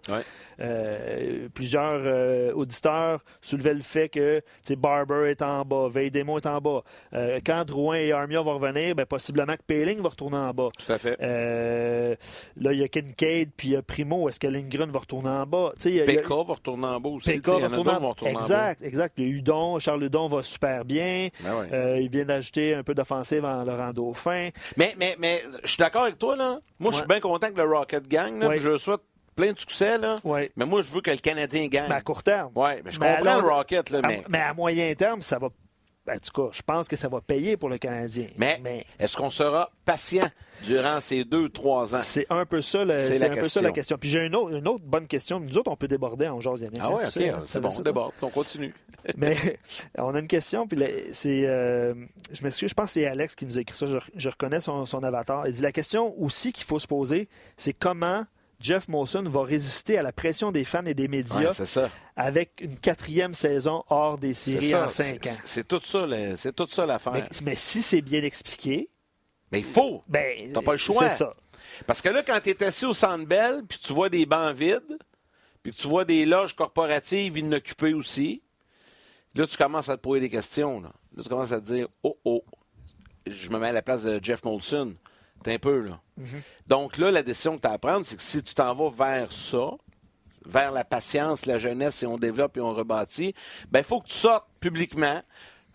[0.60, 6.60] Euh, plusieurs euh, auditeurs soulevaient le fait que Barber est en bas, Veidemo est en
[6.60, 6.82] bas.
[7.14, 10.70] Euh, quand Drouin et Armia vont revenir, ben, possiblement que Payling va retourner en bas.
[10.76, 11.16] Tout à fait.
[11.20, 14.28] là, il y a Kincaid puis il y a Primo.
[14.28, 15.72] Est-ce que Lindgren va retourner en bas?
[15.80, 17.34] Pekka va retourner en bas aussi.
[17.34, 18.14] Pekka va retourner en bas.
[18.26, 19.14] Exact, exact.
[19.14, 21.28] Puis Udon, Charles Udon va super bien.
[21.42, 24.50] Ben euh, il vient d'ajouter un peu d'offensive en Laurent Dauphin.
[24.76, 26.36] Mais, mais, mais je suis d'accord avec toi.
[26.36, 26.60] Là.
[26.78, 28.48] Moi, je suis bien content que le Rocket gagne.
[28.56, 29.00] Je souhaite
[29.36, 29.98] plein de succès.
[29.98, 30.16] Là.
[30.56, 31.88] Mais moi, je veux que le Canadien gagne.
[31.88, 32.50] Mais à court terme.
[32.54, 33.90] Oui, mais je comprends le Rocket.
[33.90, 34.24] Là, mais...
[34.28, 35.48] mais à moyen terme, ça va
[36.08, 38.26] en tout cas, je pense que ça va payer pour le Canadien.
[38.36, 40.28] Mais, est-ce qu'on sera patient
[40.64, 42.00] durant ces deux, trois ans?
[42.02, 43.96] C'est un peu ça, c'est un peu ça la question.
[43.98, 45.40] Puis j'ai une autre, une autre, bonne question.
[45.40, 46.58] Nous autres, on peut déborder en genre.
[46.80, 47.22] Ah oui, OK.
[47.22, 48.12] Hein, c'est bon, on déborde.
[48.22, 48.74] On continue.
[49.16, 49.58] Mais
[49.98, 50.66] on a une question.
[50.66, 50.78] Puis
[51.12, 51.94] c'est, euh,
[52.32, 53.86] je m'excuse, je pense que c'est Alex qui nous a écrit ça.
[53.86, 55.46] Je, reconnais son, son avatar.
[55.46, 58.24] Il dit la question aussi qu'il faut se poser, c'est comment
[58.60, 61.58] Jeff Molson va résister à la pression des fans et des médias
[62.14, 65.36] avec une quatrième saison hors des séries en cinq ans.
[65.44, 66.06] C'est tout ça,
[66.36, 67.26] c'est tout ça l'affaire.
[67.42, 68.90] Mais, si c'est bien expliqué,
[69.50, 70.02] mais il faut.
[70.06, 71.08] Ben, T'as pas le choix.
[71.08, 71.34] C'est ça.
[71.86, 74.54] Parce que là, quand tu es assis au Centre Bell, puis tu vois des bancs
[74.54, 74.98] vides,
[75.62, 78.42] puis tu vois des loges corporatives inoccupées aussi,
[79.34, 80.80] là, tu commences à te poser des questions.
[80.80, 82.44] Là, là tu commences à te dire, oh, oh,
[83.26, 84.94] je me mets à la place de Jeff Molson.
[85.42, 86.00] T'es un peu, là.
[86.16, 86.42] Mhm.
[86.66, 88.90] Donc là, la décision que tu as à prendre, c'est que si tu t'en vas
[88.90, 89.70] vers ça,
[90.44, 93.34] vers la patience, la jeunesse, et on développe et on rebâtit,
[93.70, 95.22] ben il faut que tu sortes publiquement,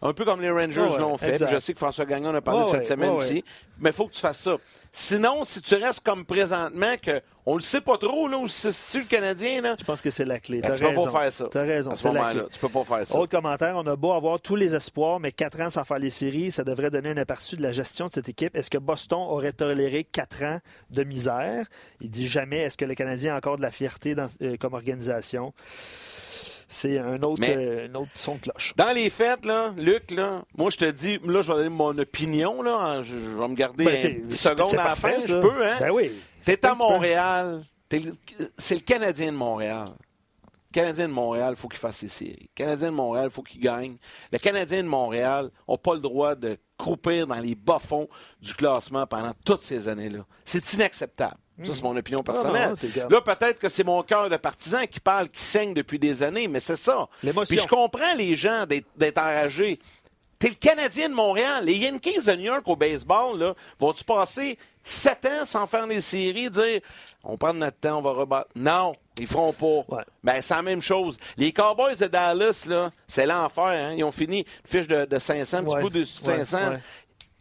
[0.06, 1.44] un peu comme les Rangers l'ont fait.
[1.46, 3.44] Je sais que François Gagnon en a parlé cette semaine ci
[3.80, 4.58] mais il faut que tu fasses ça.
[4.92, 9.00] Sinon, si tu restes comme présentement, que on le sait pas trop, là, si c'est
[9.00, 9.76] le Canadien, là.
[9.78, 10.62] Je pense que c'est la clé.
[10.62, 11.48] Ben, tu peux pas faire ça.
[11.52, 11.92] Tu as raison.
[11.92, 13.20] À ce moment-là, tu peux pas faire ça.
[13.20, 16.10] Autre commentaire, on a beau avoir tous les espoirs, mais quatre ans sans faire les
[16.10, 18.56] séries, ça devrait donner un aperçu de la gestion de cette équipe.
[18.56, 21.68] Est-ce que Boston aurait toléré quatre ans de misère?
[22.00, 22.60] Il dit jamais.
[22.60, 25.54] Est-ce que le Canadien a encore de la fierté dans, euh, comme organisation?
[26.68, 28.74] C'est un autre, euh, autre son de cloche.
[28.76, 31.98] Dans les fêtes, là, Luc, là, moi, je te dis, là, je vais donner mon
[31.98, 33.02] opinion, là.
[33.04, 35.78] Je, vais me garder ben, une seconde à la fin, je peux, hein?
[35.80, 36.12] Ben oui.
[36.44, 37.64] T'es à Montréal.
[38.58, 39.90] c'est le Canadien de Montréal.
[40.72, 42.50] Le Canadien de Montréal, il faut qu'il fasse ses séries.
[42.52, 43.96] Le Canadien de Montréal, il faut qu'il gagne.
[44.32, 48.10] Le Canadien de Montréal n'a pas le droit de croupir dans les bas-fonds
[48.42, 50.26] du classement pendant toutes ces années-là.
[50.44, 51.38] C'est inacceptable.
[51.64, 52.76] Ça, c'est mon opinion personnelle.
[53.10, 56.48] là, peut-être que c'est mon cœur de partisan qui parle, qui saigne depuis des années,
[56.48, 57.08] mais c'est ça.
[57.22, 58.66] Puis je comprends les gens
[58.98, 59.80] d'être enragés.
[60.38, 61.64] T'es le Canadien de Montréal.
[61.64, 66.02] Les Yankees de New York au baseball, là, vont-tu passer sept ans sans faire des
[66.02, 66.82] séries, dire
[67.24, 68.50] on prend notre temps, on va rebattre?
[68.56, 70.04] Non, ils feront pas.
[70.24, 71.18] Ben, c'est la même chose.
[71.38, 73.64] Les Cowboys de Dallas, là, c'est l'enfer.
[73.64, 73.94] Hein?
[73.98, 76.58] Ils ont fini une fiche de, de 500, un petit peu de 500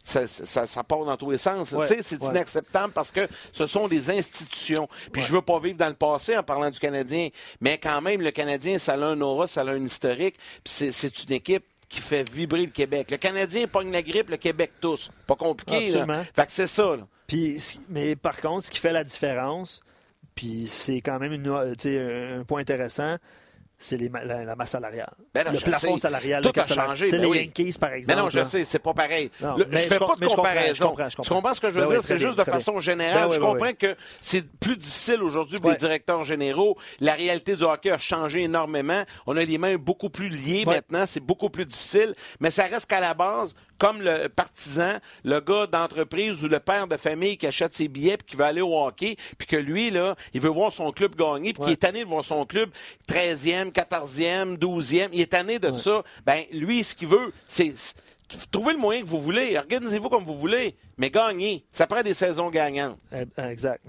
[0.05, 1.75] ça, part dans tous les sens.
[1.85, 4.87] C'est inacceptable parce que ce sont des institutions.
[5.11, 7.29] Puis je veux pas vivre dans le passé en parlant du Canadien,
[7.59, 11.23] mais quand même, le Canadien, ça a un aura, ça a un historique, puis c'est
[11.23, 13.11] une équipe qui fait vibrer le Québec.
[13.11, 15.11] Le Canadien pogne la grippe, le Québec tous.
[15.27, 15.91] Pas compliqué.
[16.35, 16.97] Fait que c'est ça.
[17.27, 19.81] Puis, mais par contre, ce qui fait la différence,
[20.35, 23.17] puis c'est quand même un point intéressant,
[23.77, 25.13] c'est la, masse salariale.
[25.33, 26.41] Ben le plafond salarial.
[26.41, 27.09] Tout a changé.
[27.11, 28.15] Ben les Yankees, par exemple.
[28.15, 29.29] Mais non, je sais, c'est pas pareil.
[29.39, 30.95] je ne fais pas de comparaison.
[31.21, 32.03] Tu comprends ce que je veux ben dire?
[32.03, 33.31] c'est juste de façon générale.
[33.31, 36.77] je comprends que c'est plus difficile aujourd'hui pour les directeurs généraux.
[36.99, 39.03] La réalité du hockey a changé énormément.
[39.27, 41.05] On a les mains beaucoup plus liées maintenant.
[41.05, 42.15] C'est beaucoup plus difficile.
[42.39, 46.87] Mais ça reste qu'à la base, comme le partisan, le gars d'entreprise ou le père
[46.87, 49.89] de famille qui achète ses billets puis qui veut aller au hockey, puis que lui,
[49.89, 52.69] là, il veut voir son club gagner, puis qui est tanné de voir son club
[53.07, 56.03] 13e, 14e, 12e, il est tanné de ça.
[56.25, 57.73] Ben, lui, ce qu'il veut, c'est
[58.51, 61.65] trouvez le moyen que vous voulez, organisez-vous comme vous voulez, mais gagnez.
[61.71, 62.97] Ça prend des saisons gagnantes.
[63.11, 63.83] Eh, exact.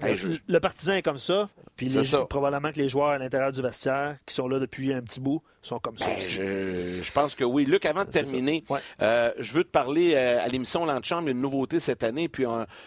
[0.47, 1.91] Le partisan est comme ça, puis
[2.29, 5.41] probablement que les joueurs à l'intérieur du vestiaire, qui sont là depuis un petit bout,
[5.67, 6.07] sont comme ça.
[6.07, 7.65] Ben, je, pense que oui.
[7.65, 8.63] Luc, avant de terminer,
[9.01, 12.45] euh, je veux te parler euh, à l'émission L'Antichambre, une nouveauté cette année, puis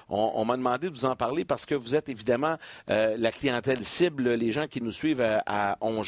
[0.09, 2.57] on, m'a demandé de vous en parler parce que vous êtes évidemment
[2.91, 6.03] euh, la clientèle cible, les gens qui nous suivent à, On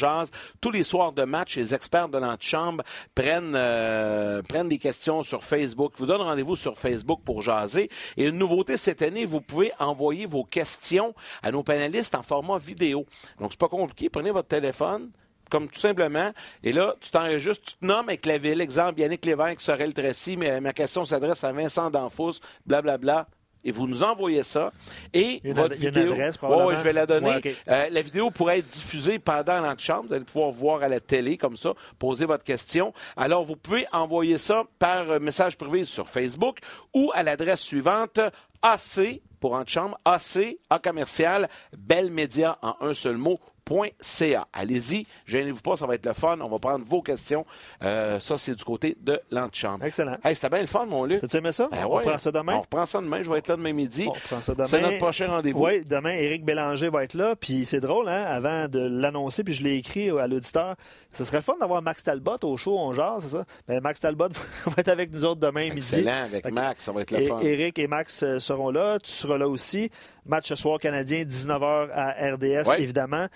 [0.61, 2.83] Tous les soirs de match, les experts de l'Antichambre
[3.15, 3.53] prennent,
[4.49, 7.91] prennent des questions sur Facebook, vous donnent rendez-vous sur Facebook pour jaser.
[8.17, 12.59] Et une nouveauté cette année, vous pouvez envoyer vos questions à nos panélistes en format
[12.59, 13.07] vidéo.
[13.41, 14.09] Donc, c'est pas compliqué.
[14.09, 15.11] Prenez votre téléphone,
[15.51, 16.33] comme tout simplement.
[16.63, 18.61] Et là, tu t'enregistres, tu te nommes avec la ville.
[18.61, 23.27] Exemple, Yannick Lévesque le Tracy, mais ma question s'adresse à Vincent Danfous, blablabla
[23.65, 24.73] et vous nous envoyez ça.
[25.13, 26.15] Et votre vidéo.
[26.15, 27.41] je vais la donner.
[27.69, 30.09] Euh, la vidéo pourrait être diffusée pendant l'antichambre.
[30.09, 32.93] Vous allez pouvoir voir à la télé comme ça, poser votre question.
[33.17, 36.59] Alors, vous pouvez envoyer ça par message privé sur Facebook
[36.95, 38.21] ou à l'adresse suivante
[38.63, 43.41] AC pour Antichambre, AC, A commercial, Belle Média en un seul mot,
[43.73, 44.47] .ca.
[44.53, 46.39] Allez-y, gênez-vous pas, ça va être le fun.
[46.41, 47.47] On va prendre vos questions.
[47.83, 49.85] Euh, ça, c'est du côté de l'antichambre.
[49.85, 50.17] Excellent.
[50.25, 51.27] Hey, c'était bien le fun, mon Luc.
[51.29, 51.69] Tu aimé ça?
[51.71, 52.57] Ben on reprend ça demain?
[52.57, 53.23] On reprend ça demain.
[53.23, 54.07] Je vais être là demain midi.
[54.09, 54.67] On reprend ça demain.
[54.67, 55.65] C'est notre prochain rendez-vous.
[55.65, 57.37] Oui, demain, Éric Bélanger va être là.
[57.37, 60.77] Puis c'est drôle, hein, avant de l'annoncer, puis je l'ai écrit à l'auditeur,
[61.13, 63.45] ce serait le fun d'avoir Max Talbot au show, on jase, c'est ça?
[63.69, 64.29] Ben, Max Talbot
[64.67, 65.79] va être avec nous autres demain midi.
[65.79, 67.41] Excellent, avec Max, ça va être le fun.
[67.41, 68.99] Éric et Max euh, seront là.
[68.99, 69.91] Tu seras là aussi.
[70.27, 73.29] Match ce soir canadien, 19h à RDS, évidemment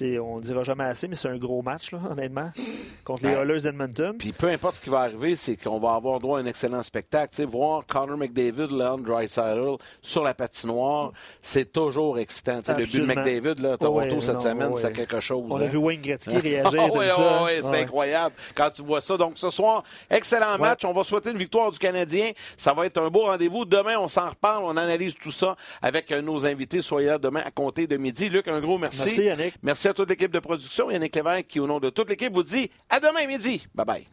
[0.00, 2.50] on ne dira jamais assez, mais c'est un gros match, là, honnêtement,
[3.04, 4.16] contre les Oilers d'Edmonton.
[4.18, 6.82] Puis peu importe ce qui va arriver, c'est qu'on va avoir droit à un excellent
[6.82, 7.44] spectacle.
[7.44, 12.60] voir Connor McDavid, Leon Dreisaitl sur la patinoire, c'est toujours excitant.
[12.68, 15.44] le but de McDavid, là, Toronto cette semaine, c'est quelque chose.
[15.50, 15.68] On a hein.
[15.68, 16.80] vu Wayne Gretzky réagir.
[16.94, 17.06] oui,
[17.44, 19.16] oui, c'est incroyable quand tu vois ça.
[19.16, 20.84] Donc ce soir, excellent match.
[20.84, 22.32] On va souhaiter une victoire du Canadien.
[22.56, 23.64] Ça va être un beau rendez-vous.
[23.64, 24.64] Demain, on s'en reparle.
[24.64, 26.82] On analyse tout ça avec nos invités.
[26.82, 28.28] Soyez là demain à compter de midi.
[28.28, 29.02] Luc, un gros merci.
[29.04, 29.54] Merci, Yannick.
[29.62, 30.92] Merci Merci à toute l'équipe de production.
[30.92, 33.66] Yannick Lévesque qui, au nom de toute l'équipe, vous dit à demain midi.
[33.74, 34.06] Bye bye.